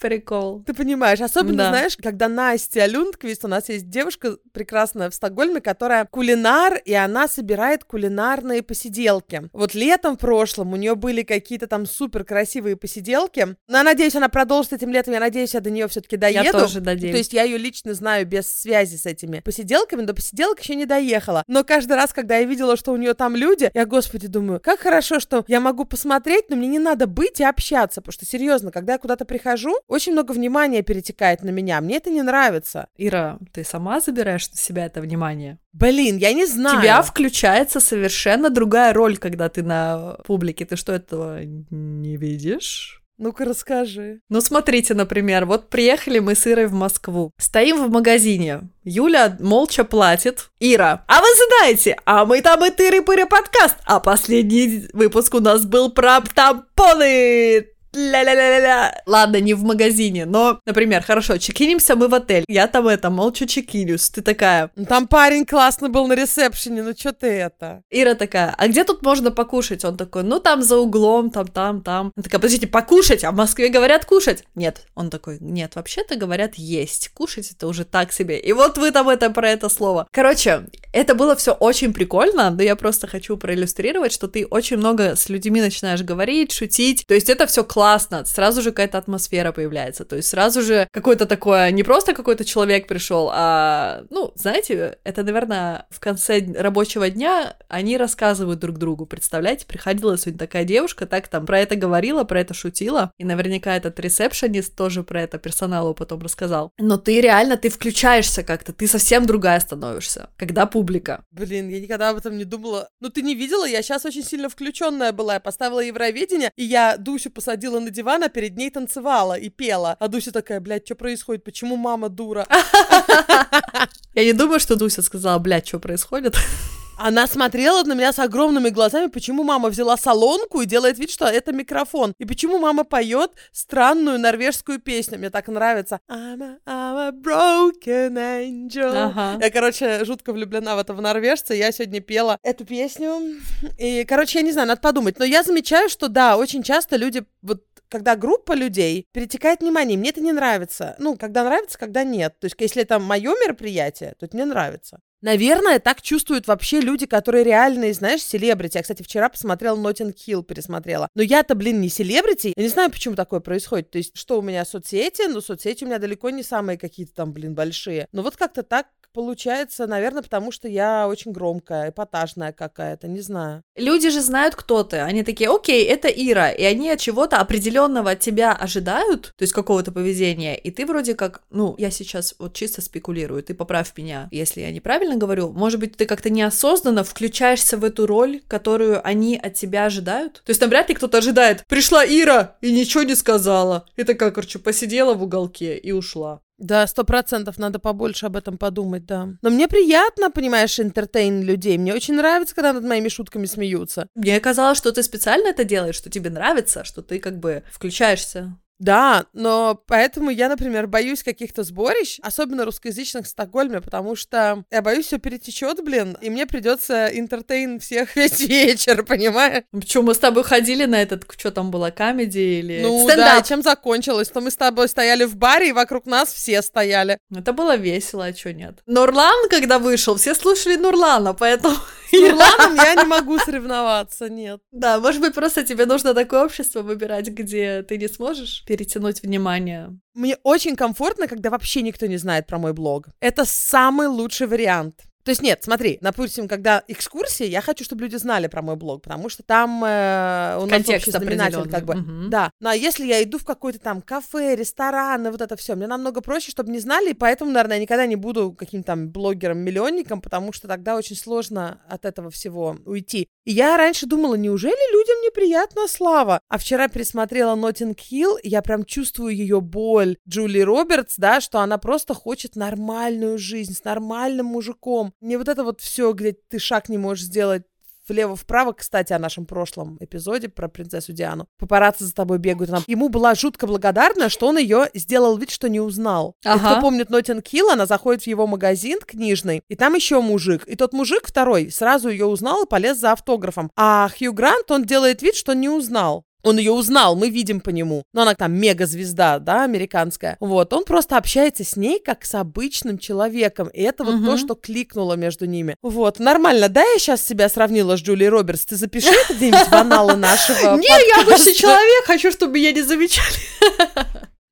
[0.00, 0.62] Прикол.
[0.66, 1.68] Ты понимаешь, особенно, Да.
[1.70, 7.28] знаешь, когда Настя Люндквист, у нас есть девушка прекрасная в Стокгольме, которая кулинар, и она
[7.28, 9.42] собирает кулинарные посиделки.
[9.52, 13.56] Вот летом прошлом у нее были какие-то там супер красивые посиделки.
[13.68, 16.44] Но я надеюсь, она продолжит этим летом, я надеюсь, я до нее все-таки доеду.
[16.44, 17.12] Я тоже надеюсь.
[17.12, 20.86] То есть я ее лично знаю без связи с этими посиделками, до посиделок еще не
[20.86, 21.44] доехала.
[21.46, 24.80] Но каждый раз, когда я видела, что у нее там люди, я, господи, думаю, как
[24.80, 28.70] хорошо, что я могу посмотреть, но мне не надо быть и общаться, потому что, серьезно,
[28.70, 32.86] когда я куда-то прихожу, очень много внимания перетекает на меня, мне это не нравится.
[32.96, 35.58] Ира, ты сама забираешь на себя это внимание?
[35.72, 36.80] Блин, я не У знаю.
[36.80, 40.64] тебя включается совершенно другая роль, когда ты на публике.
[40.64, 43.02] Ты что, этого не видишь?
[43.18, 44.20] Ну-ка расскажи.
[44.30, 47.32] Ну, смотрите, например, вот приехали мы с Ирой в Москву.
[47.38, 48.62] Стоим в магазине.
[48.82, 50.48] Юля молча платит.
[50.58, 53.76] Ира, а вы знаете, а мы там и тыры-пыры подкаст.
[53.84, 57.66] А последний выпуск у нас был про тампоны.
[57.92, 59.02] Ля-ля-ля-ля-ля.
[59.06, 62.44] Ладно, не в магазине, но, например, хорошо, чекинимся мы в отель.
[62.48, 64.10] Я там это, молча чекинюсь.
[64.10, 67.82] Ты такая, Ну, Там парень классно был на ресепшене, ну что ты это?
[67.90, 69.84] Ира такая, а где тут можно покушать?
[69.84, 72.12] Он такой, ну там за углом, там, там, там.
[72.16, 73.24] Она такая, подождите, покушать?
[73.24, 74.44] А в Москве говорят кушать?
[74.54, 74.82] Нет.
[74.94, 77.08] Он такой, нет, вообще-то говорят есть.
[77.10, 78.38] Кушать это уже так себе.
[78.38, 80.06] И вот вы там это про это слово.
[80.12, 85.16] Короче, это было все очень прикольно, но я просто хочу проиллюстрировать, что ты очень много
[85.16, 87.04] с людьми начинаешь говорить, шутить.
[87.06, 87.79] То есть это все классно,
[88.28, 90.04] сразу же какая-то атмосфера появляется.
[90.04, 95.22] То есть сразу же какое-то такое, не просто какой-то человек пришел, а, ну, знаете, это,
[95.22, 99.06] наверное, в конце рабочего дня они рассказывают друг другу.
[99.06, 103.76] Представляете, приходила сегодня такая девушка, так там про это говорила, про это шутила, и наверняка
[103.76, 106.72] этот ресепшенист тоже про это персоналу потом рассказал.
[106.78, 111.24] Но ты реально, ты включаешься как-то, ты совсем другая становишься, когда публика.
[111.30, 112.88] Блин, я никогда об этом не думала.
[113.00, 113.64] Ну ты не видела?
[113.66, 115.34] Я сейчас очень сильно включенная была.
[115.34, 119.96] Я поставила Евровидение, и я Дусю посадила на диван, а перед ней танцевала и пела.
[120.00, 121.44] А Дуся такая, блядь, что происходит?
[121.44, 122.46] Почему мама дура?
[124.14, 126.36] Я не думаю, что Дуся сказала, блядь, что происходит.
[127.02, 131.24] Она смотрела на меня с огромными глазами, почему мама взяла солонку и делает вид, что
[131.24, 132.12] это микрофон.
[132.18, 135.16] И почему мама поет странную норвежскую песню.
[135.16, 136.00] Мне так нравится.
[136.10, 138.92] I'm a, I'm a broken angel.
[138.94, 139.38] Ага.
[139.42, 141.54] Я, короче, жутко влюблена в этого норвежца.
[141.54, 143.40] Я сегодня пела эту песню.
[143.78, 145.18] И, короче, я не знаю, надо подумать.
[145.18, 150.10] Но я замечаю, что да, очень часто люди вот когда группа людей перетекает внимание, мне
[150.10, 150.94] это не нравится.
[150.98, 152.38] Ну, когда нравится, когда нет.
[152.38, 155.00] То есть, если это мое мероприятие, то это мне нравится.
[155.22, 158.78] Наверное, так чувствуют вообще люди, которые реальные, знаешь, селебрити.
[158.78, 161.08] Я, кстати, вчера посмотрела Нотинг Хилл, пересмотрела.
[161.14, 162.54] Но я-то, блин, не селебрити.
[162.56, 163.90] Я не знаю, почему такое происходит.
[163.90, 165.28] То есть, что у меня соцсети?
[165.28, 168.08] Ну, соцсети у меня далеко не самые какие-то там, блин, большие.
[168.12, 173.62] Но вот как-то так получается, наверное, потому что я очень громкая, эпатажная какая-то, не знаю.
[173.76, 174.98] Люди же знают, кто ты.
[174.98, 176.50] Они такие, окей, это Ира.
[176.50, 180.56] И они от чего-то определенного от тебя ожидают, то есть какого-то поведения.
[180.56, 184.70] И ты вроде как, ну, я сейчас вот чисто спекулирую, ты поправь меня, если я
[184.70, 185.50] неправильно говорю.
[185.52, 190.42] Может быть, ты как-то неосознанно включаешься в эту роль, которую они от тебя ожидают?
[190.44, 193.86] То есть там вряд ли кто-то ожидает, пришла Ира и ничего не сказала.
[193.96, 196.40] И такая, короче, посидела в уголке и ушла.
[196.60, 199.30] Да, сто процентов надо побольше об этом подумать, да.
[199.40, 201.78] Но мне приятно, понимаешь, интертейн людей.
[201.78, 204.06] Мне очень нравится, когда над моими шутками смеются.
[204.14, 208.58] Мне казалось, что ты специально это делаешь, что тебе нравится, что ты как бы включаешься.
[208.80, 214.80] Да, но поэтому я, например, боюсь каких-то сборищ, особенно русскоязычных в Стокгольме, потому что я
[214.82, 219.64] боюсь, все перетечет, блин, и мне придется интертейн всех весь вечер, понимаешь?
[219.70, 223.26] Почему мы с тобой ходили на этот, что там было, комедий или Ну стендап?
[223.26, 224.30] да, и чем закончилось?
[224.30, 227.18] То мы с тобой стояли в баре, и вокруг нас все стояли.
[227.34, 228.78] Это было весело, а что нет?
[228.86, 231.76] Нурлан, когда вышел, все слушали Нурлана, поэтому...
[232.10, 234.60] С Нурланом я не могу соревноваться, нет.
[234.72, 239.98] Да, может быть, просто тебе нужно такое общество выбирать, где ты не сможешь перетянуть внимание.
[240.14, 243.08] Мне очень комфортно, когда вообще никто не знает про мой блог.
[243.18, 245.09] Это самый лучший вариант.
[245.24, 249.02] То есть нет, смотри, допустим, когда экскурсии, я хочу, чтобы люди знали про мой блог,
[249.02, 251.94] потому что там э, у нас Контекст общий знаменатель, как бы.
[251.94, 252.30] Мгм.
[252.30, 252.50] Да.
[252.60, 255.86] Ну а если я иду в какой-то там кафе, ресторан, и вот это все, мне
[255.86, 260.20] намного проще, чтобы не знали, и поэтому, наверное, я никогда не буду каким-то там блогером-миллионником,
[260.20, 263.28] потому что тогда очень сложно от этого всего уйти.
[263.44, 266.40] И я раньше думала, неужели людям неприятна слава?
[266.48, 270.16] А вчера пересмотрела Notting Hill, и я прям чувствую ее боль.
[270.28, 275.14] Джули Робертс, да, что она просто хочет нормальную жизнь с нормальным мужиком.
[275.20, 277.64] Не вот это вот все, где ты шаг не можешь сделать
[278.08, 281.46] влево-вправо, кстати, о нашем прошлом эпизоде про принцессу Диану.
[281.58, 282.70] Папарацци за тобой бегают.
[282.70, 282.82] Она...
[282.86, 286.34] Ему была жутко благодарна, что он ее сделал вид, что не узнал.
[286.44, 286.72] И Ага.
[286.72, 290.66] кто помнит Нотинг Хилл, она заходит в его магазин книжный, и там еще мужик.
[290.66, 293.70] И тот мужик второй сразу ее узнал и полез за автографом.
[293.76, 296.24] А Хью Грант, он делает вид, что не узнал.
[296.42, 298.04] Он ее узнал, мы видим по нему.
[298.12, 300.36] Но она там мега-звезда, да, американская.
[300.40, 303.68] Вот, он просто общается с ней как с обычным человеком.
[303.68, 304.26] И это вот Мгм.
[304.26, 305.76] то, что кликнуло между ними.
[305.82, 308.64] Вот, нормально, да, я сейчас себя сравнила с Джулией Робертс?
[308.66, 312.82] Ты запиши это где-нибудь в аналы нашего Не, я обычный человек, хочу, чтобы меня не
[312.82, 313.36] замечали.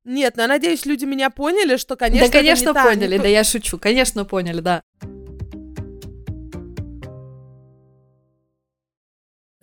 [0.04, 3.78] Нет, но я надеюсь, люди меня поняли, что, конечно, да, конечно, поняли, да я шучу,
[3.78, 4.82] конечно, поняли, да.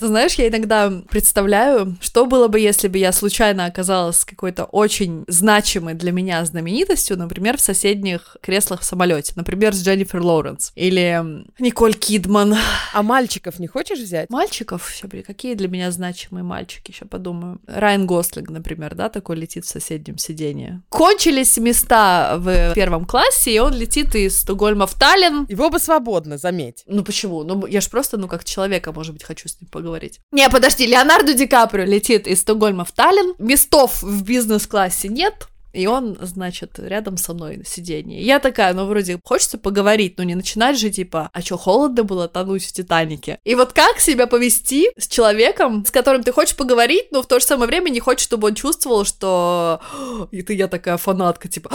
[0.05, 5.25] Ты знаешь, я иногда представляю, что было бы, если бы я случайно оказалась какой-то очень
[5.27, 11.43] значимой для меня знаменитостью, например, в соседних креслах в самолете, например, с Дженнифер Лоуренс или
[11.57, 12.55] Николь Кидман.
[12.93, 14.29] А мальчиков не хочешь взять?
[14.29, 17.59] Мальчиков, все, какие для меня значимые мальчики, еще подумаю.
[17.65, 20.81] Райан Гослинг, например, да, такой летит в соседнем сидении.
[20.89, 25.47] Кончились места в первом классе, и он летит из Стокгольма в Таллин.
[25.49, 26.83] Его бы свободно, заметь.
[26.85, 27.43] Ну почему?
[27.43, 29.94] Ну я ж просто, ну как человека, может быть, хочу с ним поговорить.
[30.31, 35.87] Не, подожди, Леонардо Ди Каприо летит из Стокгольма в Таллин, местов в бизнес-классе нет, и
[35.87, 38.21] он, значит, рядом со мной на сиденье.
[38.21, 42.27] Я такая, ну, вроде, хочется поговорить, но не начинать же, типа, а что, холодно было
[42.27, 43.39] тонуть в Титанике?
[43.43, 47.39] И вот как себя повести с человеком, с которым ты хочешь поговорить, но в то
[47.39, 51.47] же самое время не хочешь, чтобы он чувствовал, что «О, и ты я такая фанатка,
[51.47, 51.71] типа,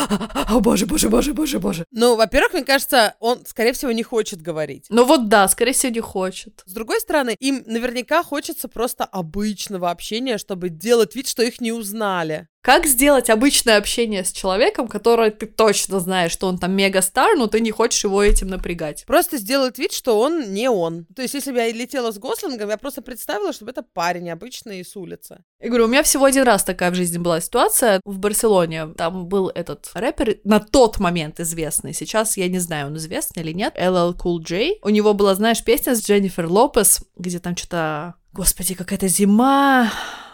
[0.49, 1.85] о боже, боже, боже, боже, боже.
[1.91, 4.87] Ну, во-первых, мне кажется, он, скорее всего, не хочет говорить.
[4.89, 6.63] Ну вот да, скорее всего, не хочет.
[6.67, 11.73] С другой стороны, им наверняка хочется просто обычного общения, чтобы делать вид, что их не
[11.73, 12.49] узнали.
[12.63, 17.47] Как сделать обычное общение с человеком, который ты точно знаешь, что он там мега-стар, но
[17.47, 19.05] ты не хочешь его этим напрягать?
[19.07, 21.07] Просто сделать вид, что он не он.
[21.17, 24.85] То есть, если бы я летела с Гослингом, я просто представила, чтобы это парень обычный
[24.85, 25.43] с улицы.
[25.59, 28.89] Я говорю, у меня всего один раз такая в жизни была ситуация в Барселоне.
[28.89, 31.95] Там был этот рэпер, на тот момент известный.
[31.95, 33.75] Сейчас я не знаю, он известный или нет.
[33.75, 34.79] LL Cool J.
[34.83, 38.17] У него была, знаешь, песня с Дженнифер Лопес, где там что-то...
[38.33, 39.91] Господи, какая-то зима.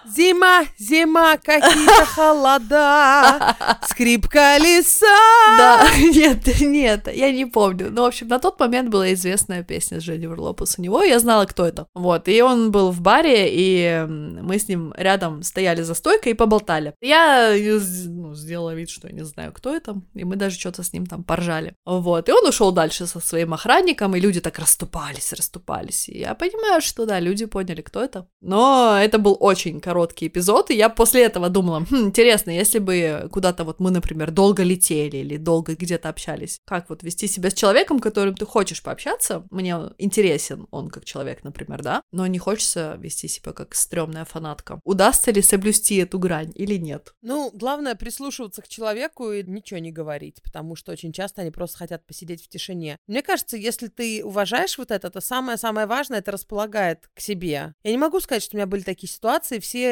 [0.08, 3.56] Зима, зима, какие-то холода,
[3.88, 5.06] скрип колеса.
[5.58, 7.90] Да, нет, нет, я не помню.
[7.90, 11.18] Ну, в общем, на тот момент была известная песня с Дженнифер Лопес у него, я
[11.18, 11.86] знала, кто это.
[11.94, 16.36] Вот, и он был в баре, и мы с ним рядом стояли за стойкой и
[16.36, 16.94] поболтали.
[17.00, 17.52] Я
[18.06, 21.06] ну, сделала вид, что я не знаю, кто это, и мы даже что-то с ним
[21.06, 21.74] там поржали.
[21.84, 26.08] Вот, и он ушел дальше со своим охранником, и люди так расступались, расступались.
[26.08, 28.28] И я понимаю, что да, люди поняли, кто это.
[28.40, 33.28] Но это был очень короткий эпизод, и я после этого думала, хм, интересно, если бы
[33.32, 37.54] куда-то вот мы, например, долго летели или долго где-то общались, как вот вести себя с
[37.54, 42.96] человеком, которым ты хочешь пообщаться, мне интересен он как человек, например, да, но не хочется
[42.98, 44.80] вести себя как стрёмная фанатка.
[44.84, 47.14] Удастся ли соблюсти эту грань или нет?
[47.22, 51.78] Ну, главное прислушиваться к человеку и ничего не говорить, потому что очень часто они просто
[51.78, 52.98] хотят посидеть в тишине.
[53.06, 57.74] Мне кажется, если ты уважаешь вот это, то самое-самое важное, это располагает к себе.
[57.82, 59.85] Я не могу сказать, что у меня были такие ситуации, все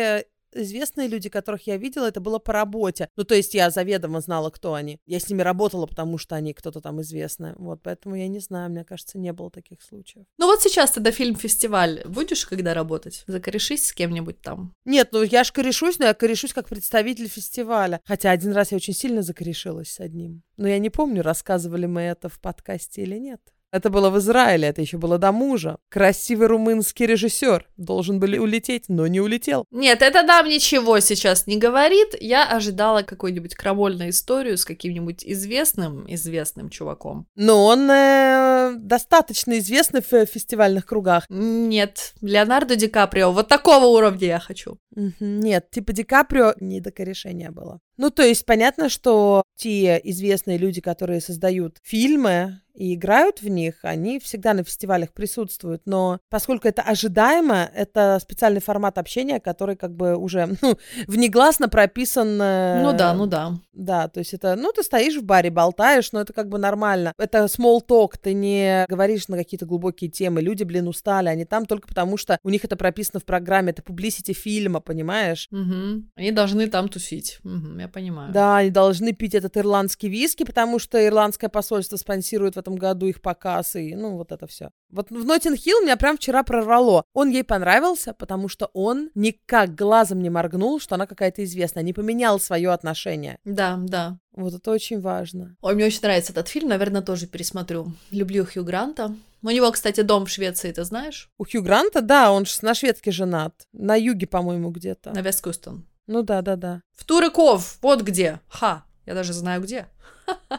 [0.55, 3.09] известные люди, которых я видела, это было по работе.
[3.17, 4.99] Ну, то есть я заведомо знала, кто они.
[5.07, 7.55] Я с ними работала, потому что они кто-то там известный.
[7.57, 10.27] Вот, поэтому я не знаю, мне кажется, не было таких случаев.
[10.39, 12.03] Ну вот сейчас тогда фильм-фестиваль.
[12.07, 13.25] Будешь когда работать?
[13.27, 14.75] Закорешись с кем-нибудь там?
[14.85, 18.01] Нет, ну я ж корешусь, но я корешусь как представитель фестиваля.
[18.05, 20.43] Хотя один раз я очень сильно закорешилась с одним.
[20.57, 23.41] Но я не помню, рассказывали мы это в подкасте или нет.
[23.75, 25.79] Это было в Израиле, это еще было до мужа.
[25.89, 27.67] Красивый румынский режиссер.
[27.77, 29.65] Должен был улететь, но не улетел.
[29.73, 32.15] Нет, это нам ничего сейчас не говорит.
[32.21, 37.27] Я ожидала какую-нибудь крамольную историю с каким-нибудь известным, известным чуваком.
[37.35, 41.25] Но он э, достаточно известный в фестивальных кругах.
[41.29, 43.33] Нет, Леонардо Ди Каприо.
[43.33, 44.79] Вот такого уровня я хочу.
[45.19, 47.81] Нет, типа Ди Каприо не до корешения было.
[47.97, 53.77] Ну, то есть понятно, что те известные люди, которые создают фильмы, и играют в них,
[53.83, 55.83] они всегда на фестивалях присутствуют.
[55.87, 60.77] Но поскольку это ожидаемо, это специальный формат общения, который как бы уже ну,
[61.07, 62.41] внегласно прописан.
[62.41, 63.53] Э, ну да, ну да.
[63.73, 67.13] Да, то есть это, ну, ты стоишь в баре, болтаешь, но это как бы нормально.
[67.19, 70.41] Это small talk, ты не говоришь на какие-то глубокие темы.
[70.41, 73.83] Люди, блин, устали, они там только потому, что у них это прописано в программе, это
[73.83, 75.49] publicity фильма, понимаешь?
[75.51, 76.05] Угу.
[76.17, 78.33] Они должны там тусить, угу, я понимаю.
[78.33, 83.07] Да, они должны пить этот ирландский виски, потому что ирландское посольство спонсирует в этом году
[83.07, 84.71] их показ, и, ну, вот это все.
[84.91, 87.05] Вот в Нотинг Хилл меня прям вчера прорвало.
[87.13, 91.93] Он ей понравился, потому что он никак глазом не моргнул, что она какая-то известная, не
[91.93, 93.39] поменял свое отношение.
[93.45, 94.19] Да, да.
[94.33, 95.57] Вот это очень важно.
[95.61, 97.93] Ой, мне очень нравится этот фильм, наверное, тоже пересмотрю.
[98.11, 99.15] Люблю Хью Гранта.
[99.43, 101.29] У него, кстати, дом в Швеции, ты знаешь?
[101.39, 103.55] У Хью Гранта, да, он на шведке женат.
[103.73, 105.13] На юге, по-моему, где-то.
[105.13, 105.85] На Весткустон.
[106.07, 106.83] Ну да, да, да.
[106.97, 108.41] В Турыков, вот где.
[108.49, 109.87] Ха, я даже знаю где.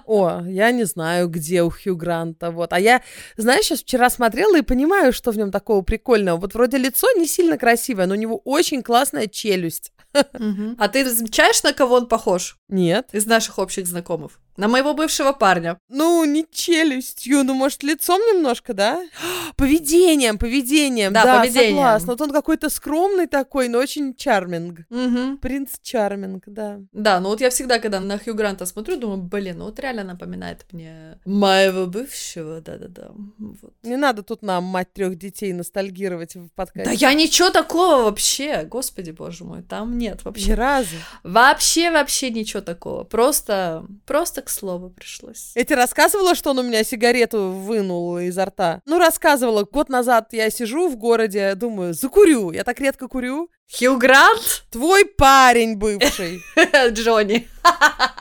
[0.06, 2.74] О, я не знаю, где у Хью Гранта, вот.
[2.74, 3.02] А я,
[3.38, 6.38] знаешь, сейчас вчера смотрела и понимаю, что в нем такого прикольного.
[6.38, 9.92] Вот вроде лицо не сильно красивое, но у него очень классная челюсть.
[10.14, 12.58] А ты замечаешь, на кого он похож?
[12.70, 13.10] Нет.
[13.14, 14.40] Из наших общих знакомых.
[14.58, 15.78] На моего бывшего парня.
[15.90, 19.04] Ну, не челюстью, ну, может, лицом немножко, да?
[19.58, 21.12] Поведением, поведением.
[21.14, 21.76] Да, да поведением.
[21.76, 22.14] согласна.
[22.14, 24.82] Вот он какой-то скромный такой, но очень чарминг.
[24.90, 25.38] Угу.
[25.42, 26.80] Принц чарминг, да.
[26.94, 30.04] Да, ну вот я всегда, когда на Хью Гранта смотрю, думаю, блин, ну вот реально
[30.04, 33.12] напоминает мне моего бывшего, да-да-да.
[33.38, 33.74] Вот.
[33.84, 36.92] Не надо тут нам, мать трех детей, ностальгировать в подкасте.
[36.92, 40.50] Да я ничего такого вообще, господи боже мой, там нет вообще.
[40.50, 40.96] Ни разу.
[41.24, 43.04] Вообще, вообще ничего такого.
[43.04, 45.52] Просто, просто к слову пришлось.
[45.56, 48.82] Я тебе рассказывала, что он у меня сигарету вынул изо рта?
[48.86, 49.64] Ну, рассказывала.
[49.64, 52.52] Год назад я сижу в городе, думаю, закурю.
[52.52, 53.50] Я так редко курю.
[53.78, 54.64] Хью Грант?
[54.72, 56.42] Твой парень бывший.
[56.90, 57.48] Джонни.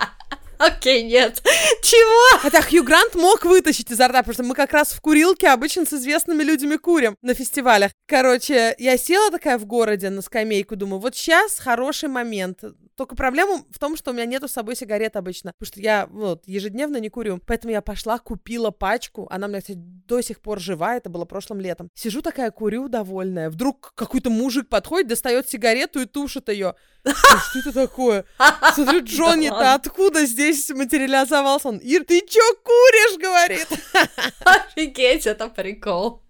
[0.59, 1.43] Окей, нет.
[1.83, 2.39] Чего?
[2.41, 5.85] Хотя Хью Грант мог вытащить изо рта, потому что мы как раз в курилке обычно
[5.85, 7.93] с известными людьми курим на фестивалях.
[8.07, 12.61] Короче, я села такая в городе на скамейку, думаю, вот сейчас хороший момент.
[12.97, 16.07] Только проблема в том, что у меня нету с собой сигарет обычно, потому что я
[16.11, 17.41] вот ежедневно не курю.
[17.45, 19.27] Поэтому я пошла, купила пачку.
[19.31, 21.89] Она у меня, кстати, до сих пор жива, это было прошлым летом.
[21.95, 23.51] Сижу такая, курю довольная.
[23.51, 26.77] Вдруг какой-то мужик подходит, достает сигарету и тушит ее.
[27.05, 28.25] Что это такое?
[28.75, 31.69] Смотрю, Джонни, ты откуда здесь материализовался?
[31.69, 33.69] Он, Ир, ты чё куришь, говорит.
[34.45, 36.23] Офигеть, это прикол.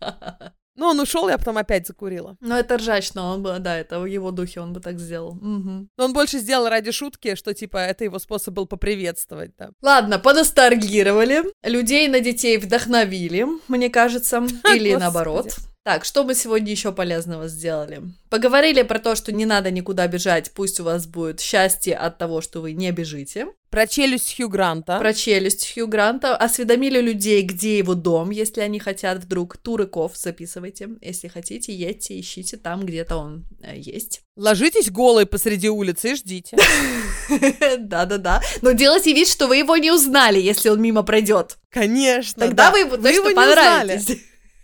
[0.76, 2.36] Ну, он ушел, я потом опять закурила.
[2.40, 5.32] Ну, это ржачно, он бы, да, это в его духе он бы так сделал.
[5.36, 5.88] Угу.
[5.96, 9.70] Но он больше сделал ради шутки, что, типа, это его способ был поприветствовать, да.
[9.82, 14.44] Ладно, поностальгировали, людей на детей вдохновили, мне кажется,
[14.74, 15.54] или наоборот.
[15.84, 18.00] Так, что мы сегодня еще полезного сделали?
[18.30, 22.40] Поговорили про то, что не надо никуда бежать, пусть у вас будет счастье от того,
[22.40, 23.48] что вы не бежите.
[23.68, 24.98] Про челюсть Хью Гранта.
[24.98, 26.38] Про челюсть Хью Гранта.
[26.38, 29.58] Осведомили людей, где его дом, если они хотят вдруг.
[29.58, 30.88] Турыков записывайте.
[31.02, 34.22] Если хотите, едьте, ищите там, где-то он э, есть.
[34.36, 36.56] Ложитесь голой посреди улицы и ждите.
[37.78, 38.40] Да-да-да.
[38.62, 41.58] Но делайте вид, что вы его не узнали, если он мимо пройдет.
[41.68, 42.46] Конечно.
[42.46, 42.72] Тогда да.
[42.72, 43.98] вы ему точно его не узнали.
[43.98, 44.18] понравитесь.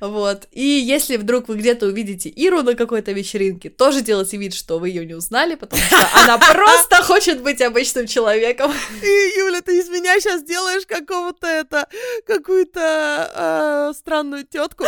[0.00, 0.48] Вот.
[0.50, 4.88] И если вдруг вы где-то увидите Иру на какой-то вечеринке, тоже делайте вид, что вы
[4.88, 8.72] ее не узнали, потому что она просто хочет быть обычным человеком.
[9.02, 11.88] И, Юля, ты из меня сейчас делаешь какого-то это,
[12.26, 14.84] какую-то э, странную тетку.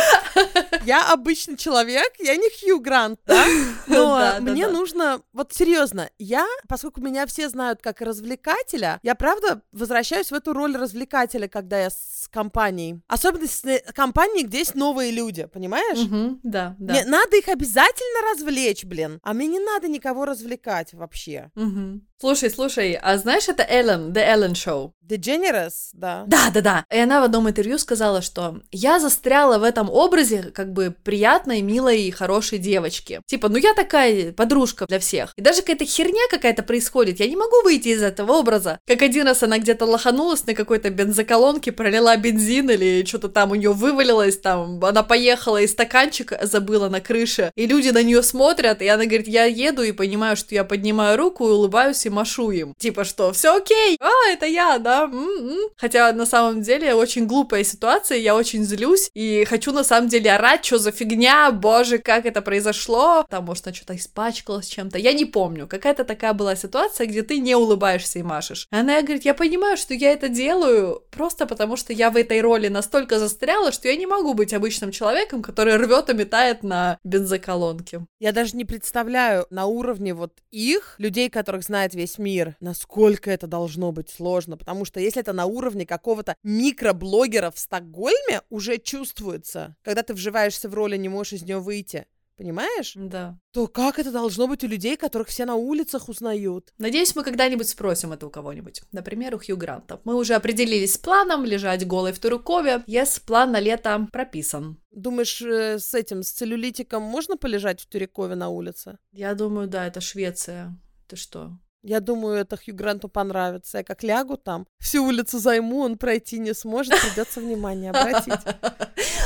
[0.85, 3.45] Я обычный человек, я не Хью Грант, да?
[3.87, 4.71] Но Да, мне да.
[4.71, 10.53] нужно, вот серьезно, я, поскольку меня все знают как развлекателя, я правда возвращаюсь в эту
[10.53, 13.01] роль развлекателя, когда я с компанией.
[13.07, 15.99] Особенно с компанией, где есть новые люди, понимаешь?
[15.99, 17.09] Мгм, Да, Мне да.
[17.09, 19.19] надо их обязательно развлечь, блин.
[19.23, 21.49] А мне не надо никого развлекать вообще.
[21.55, 22.07] Мгм.
[22.19, 24.91] Слушай, слушай, а знаешь, это Эллен, The Ellen Show?
[25.07, 26.23] DeGeneres, да.
[26.27, 26.85] Да, да, да.
[26.91, 31.61] И она в одном интервью сказала, что я застряла в этом образе как бы приятной,
[31.61, 33.21] милой и хорошей девочки.
[33.25, 35.33] Типа, ну я такая подружка для всех.
[35.37, 38.79] И даже какая-то херня какая-то происходит, я не могу выйти из этого образа.
[38.87, 43.55] Как один раз она где-то лоханулась на какой-то бензоколонке, пролила бензин или что-то там у
[43.55, 48.81] нее вывалилось, там она поехала и стаканчик забыла на крыше, и люди на нее смотрят,
[48.81, 52.51] и она говорит, я еду и понимаю, что я поднимаю руку и улыбаюсь и машу
[52.51, 52.73] им.
[52.77, 55.03] Типа, что все окей, а, это я, да.
[55.03, 55.69] м-м».
[55.77, 60.31] Хотя на самом деле очень глупая ситуация, я очень злюсь и хочу на самом деле
[60.31, 63.25] орать, что за фигня, боже, как это произошло.
[63.29, 65.67] Там, может, она что-то испачкалась чем-то, я не помню.
[65.67, 68.67] Какая-то такая была ситуация, где ты не улыбаешься и машешь.
[68.71, 72.67] Она говорит, я понимаю, что я это делаю просто потому, что я в этой роли
[72.67, 78.05] настолько застряла, что я не могу быть обычным человеком, который рвет и метает на бензоколонке.
[78.19, 83.47] Я даже не представляю на уровне вот их, людей, которых знает весь мир, насколько это
[83.47, 84.57] должно быть сложно.
[84.57, 90.69] Потому что если это на уровне какого-то микроблогера в Стокгольме, уже чувствуется, когда ты вживаешься
[90.69, 92.05] в роль и не можешь из нее выйти.
[92.37, 92.93] Понимаешь?
[92.95, 93.39] Да.
[93.51, 96.71] То как это должно быть у людей, которых все на улицах узнают?
[96.77, 98.83] Надеюсь, мы когда-нибудь спросим это у кого-нибудь.
[98.91, 99.99] Например, у Хью Гранта.
[100.03, 102.83] Мы уже определились с планом лежать голой в Турукове.
[102.87, 104.77] Yes, план на лето прописан.
[104.91, 108.99] Думаешь, э, с этим, с целлюлитиком можно полежать в Тюрикове на улице?
[109.11, 110.77] Я думаю, да, это Швеция.
[111.07, 111.57] Ты что?
[111.81, 113.79] Я думаю, это Хью Гранту понравится.
[113.79, 118.33] Я как лягу там, всю улицу займу, он пройти не сможет, придется внимание обратить.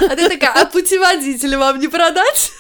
[0.04, 2.52] А ты такая, а путеводитель вам не продать?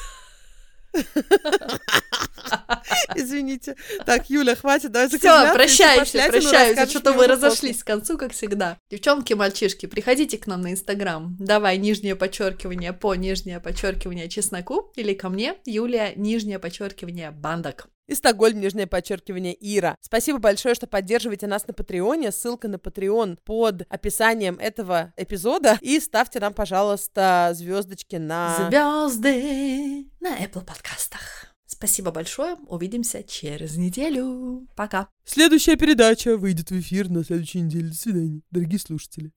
[3.15, 3.75] Извините.
[4.05, 6.69] Так, Юля, хватит, давай Все, закругляться, прощаемся, пошлятину прощаемся.
[6.69, 8.77] расскажешь Что-то мы разошлись к концу, как всегда.
[8.89, 11.35] Девчонки, мальчишки, приходите к нам на Инстаграм.
[11.39, 17.87] Давай нижнее подчеркивание по нижнее подчеркивание чесноку или ко мне, Юлия, нижнее подчеркивание бандок.
[18.11, 19.95] И Стокгольм, нижнее подчеркивание, Ира.
[20.01, 22.33] Спасибо большое, что поддерживаете нас на Патреоне.
[22.33, 25.77] Ссылка на Patreon под описанием этого эпизода.
[25.79, 28.67] И ставьте нам, пожалуйста, звездочки на...
[28.69, 31.55] Звезды на Apple подкастах.
[31.65, 32.57] Спасибо большое.
[32.67, 34.67] Увидимся через неделю.
[34.75, 35.07] Пока.
[35.23, 37.87] Следующая передача выйдет в эфир на следующей неделе.
[37.87, 39.31] До свидания, дорогие слушатели.